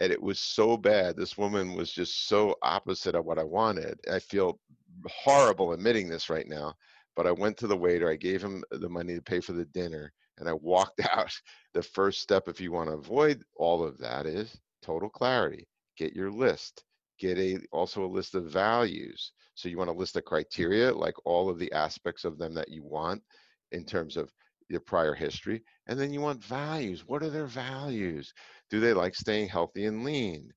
and 0.00 0.10
it 0.10 0.20
was 0.20 0.40
so 0.40 0.76
bad. 0.76 1.16
This 1.16 1.38
woman 1.38 1.74
was 1.74 1.92
just 1.92 2.26
so 2.26 2.56
opposite 2.60 3.14
of 3.14 3.24
what 3.24 3.38
I 3.38 3.44
wanted. 3.44 4.00
I 4.12 4.18
feel 4.18 4.58
horrible 5.06 5.74
admitting 5.74 6.08
this 6.08 6.28
right 6.28 6.48
now, 6.48 6.74
but 7.14 7.28
I 7.28 7.30
went 7.30 7.56
to 7.58 7.68
the 7.68 7.76
waiter, 7.76 8.10
I 8.10 8.16
gave 8.16 8.42
him 8.42 8.64
the 8.72 8.88
money 8.88 9.14
to 9.14 9.22
pay 9.22 9.38
for 9.38 9.52
the 9.52 9.66
dinner, 9.66 10.12
and 10.38 10.48
I 10.48 10.54
walked 10.54 11.02
out. 11.12 11.30
The 11.72 11.84
first 11.84 12.20
step, 12.20 12.48
if 12.48 12.60
you 12.60 12.72
want 12.72 12.90
to 12.90 12.96
avoid 12.96 13.44
all 13.54 13.84
of 13.84 13.96
that, 13.98 14.26
is 14.26 14.58
total 14.82 15.08
clarity. 15.08 15.68
Get 15.96 16.16
your 16.16 16.32
list. 16.32 16.82
Get 17.22 17.38
a 17.38 17.58
also 17.70 18.04
a 18.04 18.14
list 18.16 18.34
of 18.34 18.46
values. 18.46 19.30
So 19.54 19.68
you 19.68 19.78
want 19.78 19.90
to 19.90 19.96
list 19.96 20.14
the 20.14 20.22
criteria, 20.22 20.92
like 20.92 21.14
all 21.24 21.48
of 21.48 21.60
the 21.60 21.70
aspects 21.70 22.24
of 22.24 22.36
them 22.36 22.52
that 22.54 22.68
you 22.68 22.82
want 22.82 23.22
in 23.70 23.84
terms 23.84 24.16
of 24.16 24.32
your 24.68 24.80
prior 24.80 25.14
history. 25.14 25.62
And 25.86 26.00
then 26.00 26.12
you 26.12 26.20
want 26.20 26.42
values. 26.42 27.06
What 27.06 27.22
are 27.22 27.30
their 27.30 27.46
values? 27.46 28.34
Do 28.70 28.80
they 28.80 28.92
like 28.92 29.14
staying 29.14 29.50
healthy 29.50 29.84
and 29.84 30.02
lean? 30.02 30.52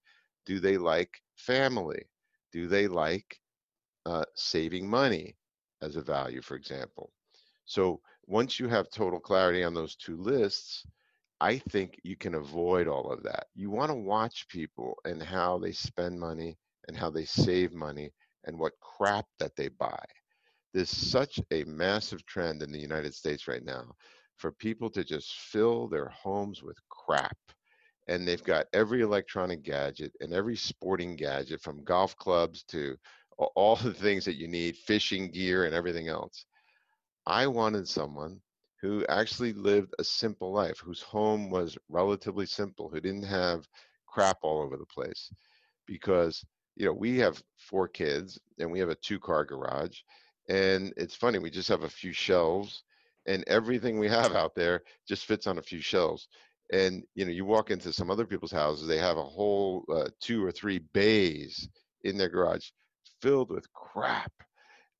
Do 0.47 0.59
they 0.59 0.77
like 0.77 1.21
family? 1.35 2.09
Do 2.51 2.67
they 2.67 2.87
like 2.87 3.39
uh, 4.07 4.25
saving 4.33 4.89
money 4.89 5.35
as 5.83 5.97
a 5.97 6.01
value, 6.01 6.41
for 6.41 6.55
example? 6.55 7.11
So 7.65 8.01
once 8.25 8.59
you 8.59 8.67
have 8.69 8.89
total 8.89 9.19
clarity 9.19 9.63
on 9.63 9.75
those 9.75 9.95
two 9.95 10.17
lists, 10.17 10.83
I 11.41 11.57
think 11.57 11.99
you 12.03 12.15
can 12.15 12.35
avoid 12.35 12.87
all 12.87 13.11
of 13.11 13.23
that. 13.23 13.47
You 13.55 13.69
want 13.69 13.91
to 13.91 13.95
watch 13.95 14.47
people 14.49 14.97
and 15.05 15.21
how 15.21 15.59
they 15.59 15.71
spend 15.71 16.19
money 16.19 16.57
and 16.87 16.97
how 16.97 17.09
they 17.09 17.25
save 17.25 17.73
money 17.73 18.11
and 18.45 18.57
what 18.57 18.73
crap 18.79 19.25
that 19.39 19.55
they 19.55 19.69
buy. 19.69 20.03
There's 20.73 20.89
such 20.89 21.39
a 21.51 21.63
massive 21.65 22.25
trend 22.25 22.61
in 22.63 22.71
the 22.71 22.79
United 22.79 23.13
States 23.13 23.47
right 23.47 23.63
now 23.63 23.85
for 24.37 24.51
people 24.51 24.89
to 24.91 25.03
just 25.03 25.33
fill 25.33 25.87
their 25.87 26.09
homes 26.09 26.61
with 26.63 26.77
crap 26.89 27.37
and 28.07 28.27
they've 28.27 28.43
got 28.43 28.67
every 28.73 29.01
electronic 29.01 29.63
gadget 29.63 30.11
and 30.21 30.33
every 30.33 30.55
sporting 30.55 31.15
gadget 31.15 31.61
from 31.61 31.83
golf 31.83 32.15
clubs 32.17 32.63
to 32.63 32.95
all 33.55 33.75
the 33.77 33.93
things 33.93 34.25
that 34.25 34.35
you 34.37 34.47
need, 34.47 34.77
fishing 34.77 35.31
gear 35.31 35.65
and 35.65 35.73
everything 35.73 36.07
else. 36.07 36.45
I 37.25 37.47
wanted 37.47 37.87
someone 37.87 38.39
who 38.85 39.03
actually 39.09 39.51
lived 39.53 39.95
a 39.97 40.03
simple 40.03 40.51
life, 40.51 40.77
whose 40.77 41.01
home 41.01 41.49
was 41.49 41.75
relatively 41.89 42.45
simple, 42.45 42.87
who 42.87 43.01
didn't 43.01 43.23
have 43.23 43.67
crap 44.05 44.37
all 44.43 44.61
over 44.61 44.77
the 44.77 44.85
place. 44.85 45.31
Because, 45.87 46.45
you 46.75 46.85
know, 46.85 46.93
we 46.93 47.17
have 47.17 47.41
four 47.57 47.87
kids 47.87 48.39
and 48.59 48.71
we 48.71 48.79
have 48.79 48.89
a 48.89 48.95
two 48.95 49.19
car 49.19 49.43
garage. 49.43 49.97
And 50.49 50.93
it's 50.97 51.15
funny, 51.15 51.39
we 51.39 51.49
just 51.49 51.69
have 51.69 51.83
a 51.83 51.89
few 51.89 52.11
shelves 52.11 52.83
and 53.25 53.43
everything 53.47 53.97
we 53.97 54.07
have 54.07 54.35
out 54.35 54.53
there 54.53 54.83
just 55.07 55.25
fits 55.25 55.47
on 55.47 55.57
a 55.57 55.63
few 55.63 55.81
shelves 55.81 56.27
and 56.71 57.03
you 57.13 57.25
know 57.25 57.31
you 57.31 57.45
walk 57.45 57.71
into 57.71 57.93
some 57.93 58.09
other 58.09 58.25
people's 58.25 58.51
houses 58.51 58.87
they 58.87 58.97
have 58.97 59.17
a 59.17 59.23
whole 59.23 59.85
uh, 59.93 60.09
two 60.19 60.43
or 60.43 60.51
three 60.51 60.79
bays 60.93 61.69
in 62.03 62.17
their 62.17 62.29
garage 62.29 62.69
filled 63.21 63.51
with 63.51 63.71
crap 63.73 64.31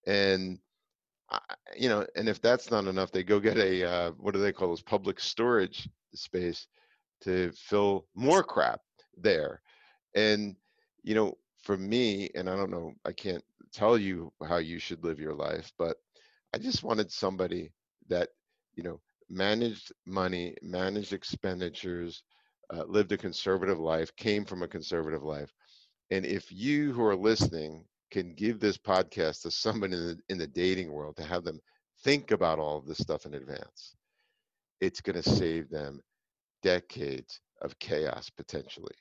and 0.07 0.59
you 1.75 1.89
know 1.89 2.05
and 2.15 2.27
if 2.29 2.41
that's 2.41 2.71
not 2.71 2.85
enough 2.85 3.11
they 3.11 3.23
go 3.23 3.39
get 3.39 3.57
a 3.57 3.83
uh, 3.83 4.11
what 4.17 4.33
do 4.33 4.39
they 4.39 4.53
call 4.53 4.69
those 4.69 4.81
public 4.81 5.19
storage 5.19 5.89
space 6.13 6.67
to 7.21 7.51
fill 7.55 8.05
more 8.15 8.43
crap 8.43 8.81
there 9.17 9.61
and 10.15 10.55
you 11.03 11.15
know 11.15 11.33
for 11.63 11.77
me 11.77 12.29
and 12.35 12.49
i 12.49 12.55
don't 12.55 12.71
know 12.71 12.91
i 13.05 13.11
can't 13.11 13.43
tell 13.73 13.97
you 13.97 14.31
how 14.47 14.57
you 14.57 14.79
should 14.79 15.03
live 15.03 15.19
your 15.19 15.33
life 15.33 15.71
but 15.77 15.97
i 16.53 16.57
just 16.57 16.83
wanted 16.83 17.11
somebody 17.11 17.71
that 18.07 18.29
you 18.75 18.83
know 18.83 18.99
managed 19.29 19.91
money, 20.05 20.55
managed 20.61 21.13
expenditures, 21.13 22.23
uh, 22.73 22.83
lived 22.85 23.11
a 23.11 23.17
conservative 23.17 23.79
life, 23.79 24.15
came 24.15 24.45
from 24.45 24.63
a 24.63 24.67
conservative 24.67 25.23
life. 25.23 25.51
And 26.11 26.25
if 26.25 26.51
you 26.51 26.93
who 26.93 27.03
are 27.03 27.15
listening 27.15 27.85
can 28.15 28.33
give 28.33 28.61
this 28.61 28.77
podcast 28.77 29.41
to 29.41 29.51
someone 29.51 29.91
in 29.91 30.07
the, 30.07 30.17
in 30.29 30.37
the 30.37 30.47
dating 30.47 30.89
world 30.89 31.17
to 31.17 31.23
have 31.23 31.43
them 31.43 31.59
think 32.05 32.31
about 32.31 32.59
all 32.59 32.77
of 32.77 32.85
this 32.85 32.97
stuff 32.97 33.25
in 33.25 33.33
advance, 33.33 33.93
it's 34.79 35.01
going 35.01 35.21
to 35.21 35.29
save 35.29 35.69
them 35.69 35.99
decades 36.63 37.41
of 37.61 37.77
chaos 37.79 38.29
potentially. 38.29 38.95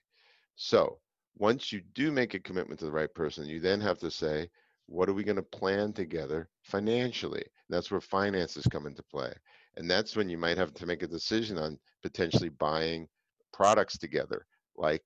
So, 0.57 0.99
once 1.39 1.71
you 1.71 1.81
do 1.95 2.11
make 2.11 2.35
a 2.35 2.41
commitment 2.41 2.81
to 2.81 2.87
the 2.87 2.91
right 2.91 3.15
person, 3.15 3.47
you 3.47 3.61
then 3.61 3.81
have 3.83 3.99
to 3.99 4.11
say, 4.11 4.51
what 4.87 5.09
are 5.09 5.15
we 5.15 5.23
going 5.23 5.37
to 5.37 5.43
plan 5.43 5.93
together 5.93 6.49
financially? 6.63 7.45
That's 7.69 7.93
where 7.93 8.01
finances 8.01 8.67
come 8.67 8.85
into 8.85 9.05
play. 9.05 9.33
And 9.77 9.89
that's 9.89 10.17
when 10.17 10.29
you 10.29 10.39
might 10.39 10.59
have 10.59 10.75
to 10.75 10.87
make 10.87 11.05
a 11.05 11.07
decision 11.07 11.57
on 11.57 11.79
potentially 12.03 12.49
buying 12.49 13.07
products 13.53 13.97
together, 13.97 14.45
like 14.77 15.05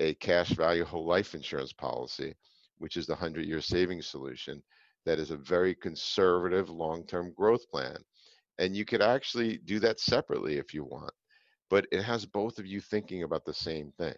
a 0.00 0.14
cash 0.14 0.48
value 0.48 0.84
whole 0.86 1.04
life 1.04 1.34
insurance 1.34 1.74
policy, 1.74 2.34
which 2.80 2.96
is 2.96 3.06
the 3.06 3.12
100 3.12 3.44
year 3.44 3.60
savings 3.60 4.06
solution 4.06 4.62
that 5.06 5.18
is 5.18 5.30
a 5.30 5.36
very 5.36 5.74
conservative 5.74 6.68
long 6.68 7.06
term 7.06 7.32
growth 7.36 7.68
plan. 7.70 7.96
And 8.58 8.76
you 8.76 8.84
could 8.84 9.02
actually 9.02 9.58
do 9.58 9.78
that 9.80 10.00
separately 10.00 10.56
if 10.56 10.74
you 10.74 10.84
want, 10.84 11.12
but 11.70 11.86
it 11.92 12.02
has 12.02 12.26
both 12.26 12.58
of 12.58 12.66
you 12.66 12.80
thinking 12.80 13.22
about 13.22 13.44
the 13.44 13.54
same 13.54 13.92
thing. 13.92 14.16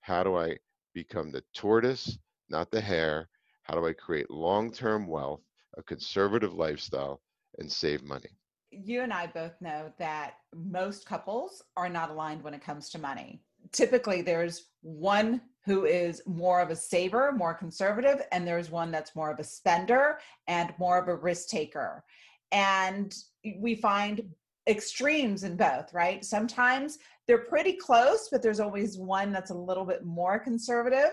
How 0.00 0.22
do 0.24 0.36
I 0.36 0.56
become 0.94 1.30
the 1.30 1.44
tortoise, 1.54 2.18
not 2.48 2.70
the 2.70 2.80
hare? 2.80 3.28
How 3.62 3.74
do 3.74 3.86
I 3.86 3.92
create 3.92 4.30
long 4.30 4.72
term 4.72 5.06
wealth, 5.06 5.42
a 5.76 5.82
conservative 5.82 6.54
lifestyle, 6.54 7.20
and 7.58 7.70
save 7.70 8.02
money? 8.02 8.30
You 8.70 9.02
and 9.02 9.12
I 9.12 9.26
both 9.26 9.60
know 9.60 9.92
that 9.98 10.34
most 10.54 11.06
couples 11.06 11.62
are 11.76 11.88
not 11.88 12.10
aligned 12.10 12.42
when 12.42 12.54
it 12.54 12.62
comes 12.62 12.88
to 12.90 12.98
money. 12.98 13.42
Typically, 13.72 14.22
there's 14.22 14.66
one 14.82 15.40
who 15.66 15.84
is 15.84 16.22
more 16.26 16.60
of 16.60 16.70
a 16.70 16.76
saver, 16.76 17.32
more 17.32 17.54
conservative, 17.54 18.22
and 18.32 18.46
there's 18.46 18.70
one 18.70 18.90
that's 18.90 19.14
more 19.14 19.30
of 19.30 19.38
a 19.38 19.44
spender 19.44 20.18
and 20.48 20.72
more 20.78 20.98
of 20.98 21.08
a 21.08 21.14
risk 21.14 21.48
taker. 21.48 22.02
And 22.50 23.14
we 23.58 23.74
find 23.74 24.22
extremes 24.68 25.44
in 25.44 25.56
both, 25.56 25.92
right? 25.92 26.24
Sometimes 26.24 26.98
they're 27.26 27.44
pretty 27.44 27.74
close, 27.74 28.28
but 28.30 28.42
there's 28.42 28.60
always 28.60 28.98
one 28.98 29.32
that's 29.32 29.50
a 29.50 29.54
little 29.54 29.84
bit 29.84 30.04
more 30.04 30.38
conservative. 30.38 31.12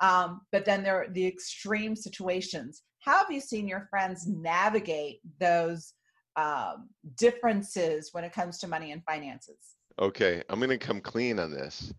Um, 0.00 0.42
but 0.52 0.64
then 0.64 0.82
there 0.82 1.02
are 1.02 1.08
the 1.08 1.26
extreme 1.26 1.96
situations. 1.96 2.82
How 3.00 3.18
have 3.18 3.30
you 3.30 3.40
seen 3.40 3.68
your 3.68 3.86
friends 3.90 4.26
navigate 4.26 5.20
those 5.38 5.94
um, 6.36 6.90
differences 7.16 8.10
when 8.12 8.24
it 8.24 8.32
comes 8.32 8.58
to 8.58 8.68
money 8.68 8.92
and 8.92 9.02
finances? 9.04 9.75
Okay, 9.98 10.42
I'm 10.50 10.58
going 10.58 10.68
to 10.68 10.78
come 10.78 11.00
clean 11.00 11.38
on 11.38 11.50
this. 11.50 11.94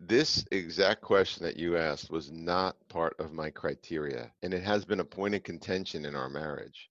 This 0.00 0.46
exact 0.50 1.02
question 1.02 1.44
that 1.44 1.58
you 1.58 1.76
asked 1.76 2.10
was 2.10 2.32
not 2.32 2.76
part 2.88 3.14
of 3.18 3.34
my 3.34 3.50
criteria, 3.50 4.32
and 4.42 4.54
it 4.54 4.62
has 4.62 4.86
been 4.86 5.00
a 5.00 5.04
point 5.04 5.34
of 5.34 5.42
contention 5.42 6.06
in 6.06 6.14
our 6.14 6.30
marriage. 6.30 6.88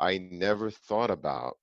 I 0.00 0.16
never 0.16 0.70
thought 0.70 1.10
about 1.10 1.58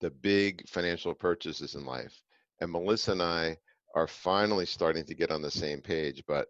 the 0.00 0.10
big 0.10 0.68
financial 0.68 1.14
purchases 1.14 1.76
in 1.76 1.84
life. 1.84 2.20
And 2.60 2.72
Melissa 2.72 3.12
and 3.12 3.22
I 3.22 3.56
are 3.94 4.08
finally 4.08 4.66
starting 4.66 5.04
to 5.04 5.14
get 5.14 5.30
on 5.30 5.40
the 5.40 5.50
same 5.50 5.80
page, 5.80 6.24
but 6.26 6.48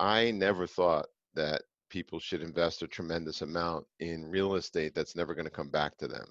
I 0.00 0.32
never 0.32 0.66
thought 0.66 1.06
that 1.34 1.62
people 1.88 2.18
should 2.18 2.42
invest 2.42 2.82
a 2.82 2.88
tremendous 2.88 3.42
amount 3.42 3.86
in 4.00 4.28
real 4.28 4.56
estate 4.56 4.92
that's 4.92 5.14
never 5.14 5.36
going 5.36 5.44
to 5.44 5.50
come 5.52 5.70
back 5.70 5.96
to 5.98 6.08
them. 6.08 6.26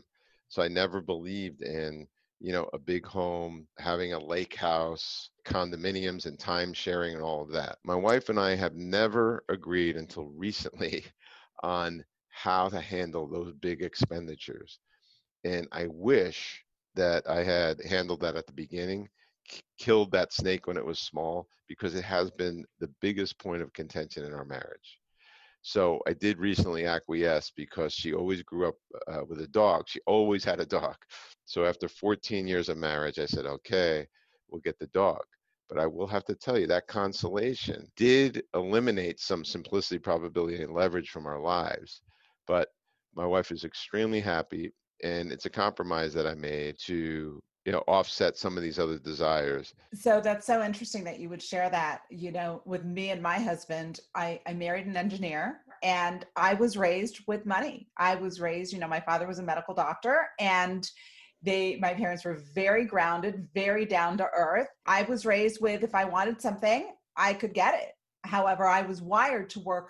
So 0.49 0.61
I 0.61 0.67
never 0.67 0.99
believed 0.99 1.61
in, 1.61 2.07
you 2.39 2.51
know, 2.51 2.69
a 2.73 2.77
big 2.77 3.05
home, 3.05 3.67
having 3.79 4.13
a 4.13 4.19
lake 4.19 4.55
house, 4.55 5.29
condominiums 5.45 6.25
and 6.25 6.37
time 6.37 6.73
sharing 6.73 7.15
and 7.15 7.23
all 7.23 7.41
of 7.41 7.51
that. 7.51 7.77
My 7.83 7.95
wife 7.95 8.29
and 8.29 8.39
I 8.39 8.55
have 8.55 8.75
never 8.75 9.43
agreed 9.49 9.97
until 9.97 10.25
recently 10.25 11.05
on 11.63 12.03
how 12.29 12.69
to 12.69 12.79
handle 12.79 13.27
those 13.27 13.53
big 13.53 13.81
expenditures. 13.81 14.79
And 15.43 15.67
I 15.71 15.87
wish 15.87 16.63
that 16.95 17.27
I 17.27 17.43
had 17.43 17.81
handled 17.83 18.21
that 18.21 18.35
at 18.35 18.45
the 18.45 18.53
beginning, 18.53 19.09
killed 19.79 20.11
that 20.11 20.33
snake 20.33 20.67
when 20.67 20.77
it 20.77 20.85
was 20.85 20.99
small, 20.99 21.47
because 21.67 21.95
it 21.95 22.03
has 22.03 22.29
been 22.31 22.65
the 22.79 22.89
biggest 23.01 23.39
point 23.39 23.61
of 23.61 23.73
contention 23.73 24.25
in 24.25 24.33
our 24.33 24.45
marriage. 24.45 24.99
So 25.67 25.99
I 26.07 26.13
did 26.13 26.39
recently 26.39 26.85
acquiesce 26.85 27.51
because 27.53 27.91
she 27.93 28.13
always 28.13 28.41
grew 28.41 28.69
up 28.69 28.75
uh, 29.05 29.25
with 29.27 29.41
a 29.41 29.47
dog. 29.47 29.83
She 29.89 29.99
always 30.07 30.45
had 30.45 30.61
a 30.61 30.65
dog. 30.65 30.95
So 31.43 31.65
after 31.65 31.89
14 31.89 32.47
years 32.47 32.69
of 32.69 32.77
marriage, 32.77 33.19
I 33.19 33.25
said, 33.25 33.45
okay, 33.45 34.07
we'll 34.47 34.61
get 34.61 34.79
the 34.79 34.87
dog. 34.87 35.19
But 35.67 35.77
I 35.77 35.85
will 35.85 36.07
have 36.07 36.23
to 36.27 36.35
tell 36.35 36.57
you 36.57 36.67
that 36.67 36.87
consolation 36.87 37.85
did 37.97 38.43
eliminate 38.53 39.19
some 39.19 39.43
simplicity, 39.43 39.99
probability, 39.99 40.63
and 40.63 40.73
leverage 40.73 41.09
from 41.09 41.25
our 41.25 41.41
lives. 41.41 42.01
But 42.47 42.69
my 43.13 43.25
wife 43.25 43.51
is 43.51 43.65
extremely 43.65 44.21
happy 44.21 44.71
and 45.03 45.33
it's 45.33 45.47
a 45.47 45.49
compromise 45.49 46.13
that 46.13 46.25
I 46.25 46.33
made 46.33 46.77
to 46.85 47.41
you 47.67 47.73
know 47.73 47.83
offset 47.85 48.37
some 48.37 48.55
of 48.55 48.63
these 48.63 48.79
other 48.79 48.97
desires. 48.97 49.73
So 49.93 50.21
that's 50.21 50.47
so 50.47 50.63
interesting 50.63 51.03
that 51.03 51.19
you 51.19 51.27
would 51.27 51.43
share 51.43 51.69
that 51.69 52.03
you 52.09 52.31
know 52.31 52.61
with 52.63 52.85
me 52.85 53.09
and 53.09 53.21
my 53.21 53.37
husband 53.37 53.99
i 54.15 54.39
i 54.47 54.53
married 54.53 54.87
an 54.87 54.95
engineer 54.95 55.59
and 55.83 56.25
i 56.37 56.53
was 56.53 56.77
raised 56.77 57.19
with 57.27 57.45
money. 57.45 57.89
I 57.97 58.15
was 58.15 58.39
raised 58.39 58.71
you 58.71 58.79
know 58.79 58.87
my 58.87 59.01
father 59.01 59.27
was 59.27 59.39
a 59.39 59.43
medical 59.43 59.73
doctor 59.73 60.29
and 60.39 60.89
they 61.43 61.77
my 61.81 61.93
parents 61.93 62.23
were 62.23 62.41
very 62.55 62.85
grounded 62.85 63.49
very 63.53 63.85
down 63.85 64.17
to 64.19 64.29
earth. 64.33 64.69
I 64.85 65.01
was 65.03 65.25
raised 65.25 65.59
with 65.59 65.83
if 65.83 65.93
i 65.93 66.05
wanted 66.05 66.41
something 66.41 66.93
i 67.17 67.33
could 67.33 67.53
get 67.53 67.75
it. 67.75 67.91
However 68.23 68.65
i 68.65 68.81
was 68.81 69.01
wired 69.01 69.49
to 69.51 69.59
work 69.59 69.89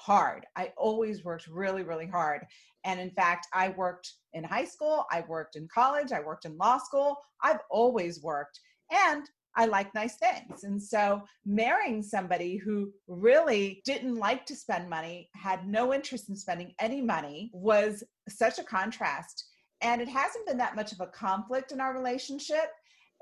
hard 0.00 0.46
i 0.56 0.72
always 0.76 1.24
worked 1.24 1.46
really 1.46 1.82
really 1.82 2.06
hard 2.06 2.42
and 2.84 3.00
in 3.00 3.10
fact, 3.10 3.46
I 3.52 3.70
worked 3.70 4.14
in 4.32 4.44
high 4.44 4.64
school, 4.64 5.04
I 5.10 5.24
worked 5.28 5.56
in 5.56 5.68
college, 5.72 6.12
I 6.12 6.20
worked 6.20 6.44
in 6.44 6.56
law 6.56 6.78
school. 6.78 7.16
I've 7.42 7.60
always 7.70 8.22
worked. 8.22 8.58
And 8.90 9.24
I 9.56 9.66
like 9.66 9.94
nice 9.94 10.16
things. 10.16 10.64
And 10.64 10.80
so 10.80 11.22
marrying 11.44 12.02
somebody 12.02 12.56
who 12.56 12.92
really 13.08 13.82
didn't 13.84 14.14
like 14.14 14.46
to 14.46 14.56
spend 14.56 14.88
money, 14.88 15.28
had 15.34 15.66
no 15.66 15.92
interest 15.92 16.28
in 16.28 16.36
spending 16.36 16.72
any 16.78 17.00
money, 17.00 17.50
was 17.52 18.04
such 18.28 18.58
a 18.58 18.64
contrast. 18.64 19.44
And 19.80 20.00
it 20.00 20.08
hasn't 20.08 20.46
been 20.46 20.58
that 20.58 20.76
much 20.76 20.92
of 20.92 21.00
a 21.00 21.06
conflict 21.08 21.72
in 21.72 21.80
our 21.80 21.94
relationship. 21.94 22.70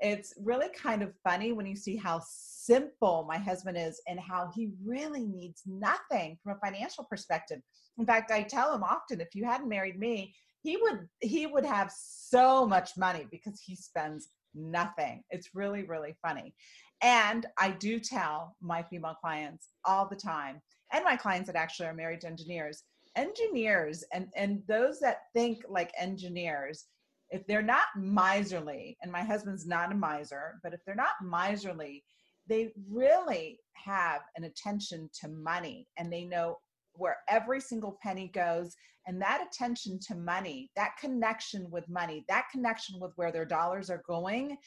It's 0.01 0.33
really 0.41 0.69
kind 0.69 1.01
of 1.01 1.13
funny 1.23 1.51
when 1.51 1.65
you 1.65 1.75
see 1.75 1.97
how 1.97 2.21
simple 2.25 3.25
my 3.27 3.37
husband 3.37 3.77
is 3.77 4.01
and 4.07 4.19
how 4.19 4.49
he 4.55 4.71
really 4.85 5.25
needs 5.25 5.63
nothing 5.65 6.37
from 6.43 6.55
a 6.55 6.65
financial 6.65 7.03
perspective. 7.03 7.59
In 7.97 8.05
fact, 8.05 8.31
I 8.31 8.43
tell 8.43 8.73
him 8.73 8.83
often 8.83 9.19
if 9.19 9.35
you 9.35 9.43
hadn't 9.43 9.67
married 9.67 9.99
me, 9.99 10.33
he 10.61 10.77
would 10.77 11.07
he 11.19 11.47
would 11.47 11.65
have 11.65 11.91
so 11.91 12.65
much 12.65 12.91
money 12.97 13.27
because 13.31 13.61
he 13.65 13.75
spends 13.75 14.29
nothing. 14.53 15.23
It's 15.29 15.49
really 15.53 15.83
really 15.83 16.15
funny. 16.21 16.53
And 17.01 17.45
I 17.57 17.71
do 17.71 17.99
tell 17.99 18.55
my 18.61 18.83
female 18.83 19.15
clients 19.21 19.69
all 19.85 20.07
the 20.07 20.15
time 20.15 20.61
and 20.91 21.03
my 21.03 21.15
clients 21.15 21.47
that 21.47 21.55
actually 21.55 21.87
are 21.87 21.93
married 21.93 22.21
to 22.21 22.27
engineers, 22.27 22.83
engineers 23.15 24.03
and 24.13 24.27
and 24.35 24.61
those 24.67 24.99
that 24.99 25.23
think 25.33 25.63
like 25.69 25.91
engineers 25.97 26.85
if 27.31 27.45
they're 27.47 27.61
not 27.61 27.85
miserly 27.95 28.97
and 29.01 29.11
my 29.11 29.21
husband's 29.23 29.67
not 29.67 29.91
a 29.91 29.95
miser 29.95 30.59
but 30.63 30.73
if 30.73 30.79
they're 30.85 30.95
not 30.95 31.21
miserly 31.23 32.03
they 32.47 32.71
really 32.89 33.59
have 33.73 34.21
an 34.35 34.43
attention 34.45 35.09
to 35.21 35.27
money 35.27 35.87
and 35.97 36.11
they 36.11 36.23
know 36.23 36.57
where 36.93 37.17
every 37.27 37.61
single 37.61 37.97
penny 38.01 38.29
goes 38.33 38.75
and 39.07 39.21
that 39.21 39.45
attention 39.45 39.99
to 39.99 40.15
money 40.15 40.69
that 40.75 40.91
connection 40.99 41.69
with 41.69 41.87
money 41.87 42.25
that 42.27 42.45
connection 42.51 42.99
with 42.99 43.11
where 43.15 43.31
their 43.31 43.45
dollars 43.45 43.89
are 43.89 44.03
going 44.07 44.57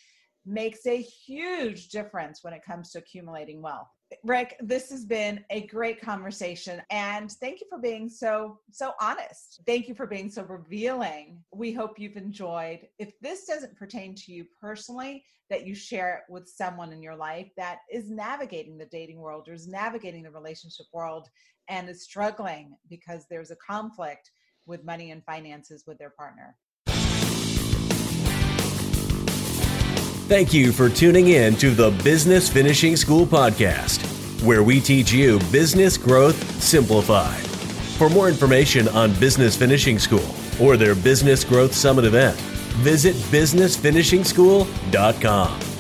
makes 0.45 0.87
a 0.87 1.01
huge 1.01 1.89
difference 1.89 2.41
when 2.43 2.53
it 2.53 2.65
comes 2.67 2.91
to 2.91 2.99
accumulating 2.99 3.63
wealth 3.63 3.89
Rick, 4.25 4.57
this 4.61 4.91
has 4.91 5.05
been 5.05 5.45
a 5.51 5.67
great 5.67 6.01
conversation 6.01 6.83
and 6.91 7.31
thank 7.31 7.61
you 7.61 7.67
for 7.69 7.79
being 7.79 8.09
so 8.09 8.59
so 8.71 8.93
honest. 9.01 9.61
Thank 9.67 9.89
you 9.89 9.95
for 9.95 10.07
being 10.07 10.31
so 10.31 10.43
revealing. 10.45 11.43
We 11.53 11.73
hope 11.73 11.99
you've 11.99 12.17
enjoyed. 12.17 12.89
If 12.99 13.13
this 13.21 13.47
doesn't 13.47 13.77
pertain 13.77 14.15
to 14.15 14.33
you 14.33 14.47
personally, 14.61 15.25
that 15.51 15.67
you 15.67 15.75
share 15.75 16.15
it 16.17 16.33
with 16.33 16.49
someone 16.49 16.93
in 16.93 17.03
your 17.03 17.15
life 17.15 17.51
that 17.59 17.81
is 17.93 18.11
navigating 18.11 18.79
the 18.79 18.87
dating 18.87 19.19
world 19.19 19.49
or 19.49 19.53
is 19.53 19.69
navigating 19.69 20.23
the 20.23 20.31
relationship 20.31 20.87
world 20.93 21.29
and 21.69 21.89
is 21.89 22.05
struggling 22.05 22.75
because 22.89 23.27
there's 23.29 23.51
a 23.51 23.57
conflict 23.57 24.31
with 24.65 24.85
money 24.85 25.11
and 25.11 25.25
finances 25.25 25.85
with 25.87 25.99
their 25.99 26.11
partner. 26.11 26.57
Thank 30.29 30.55
you 30.55 30.73
for 30.73 30.89
tuning 30.89 31.29
in 31.29 31.57
to 31.57 31.71
the 31.71 31.91
Business 32.03 32.49
Finishing 32.49 32.97
School 32.97 33.27
podcast, 33.27 34.01
where 34.43 34.63
we 34.63 34.81
teach 34.81 35.13
you 35.13 35.39
business 35.51 35.99
growth 35.99 36.43
simplified. 36.63 37.45
For 37.99 38.09
more 38.09 38.29
information 38.29 38.89
on 38.89 39.13
Business 39.21 39.55
Finishing 39.57 39.99
School 39.99 40.25
or 40.61 40.79
their 40.79 40.95
Business 40.95 41.45
Growth 41.45 41.75
Summit 41.75 42.07
event, 42.07 42.37
visit 42.81 43.15
businessfinishingschool.com. 43.17 45.72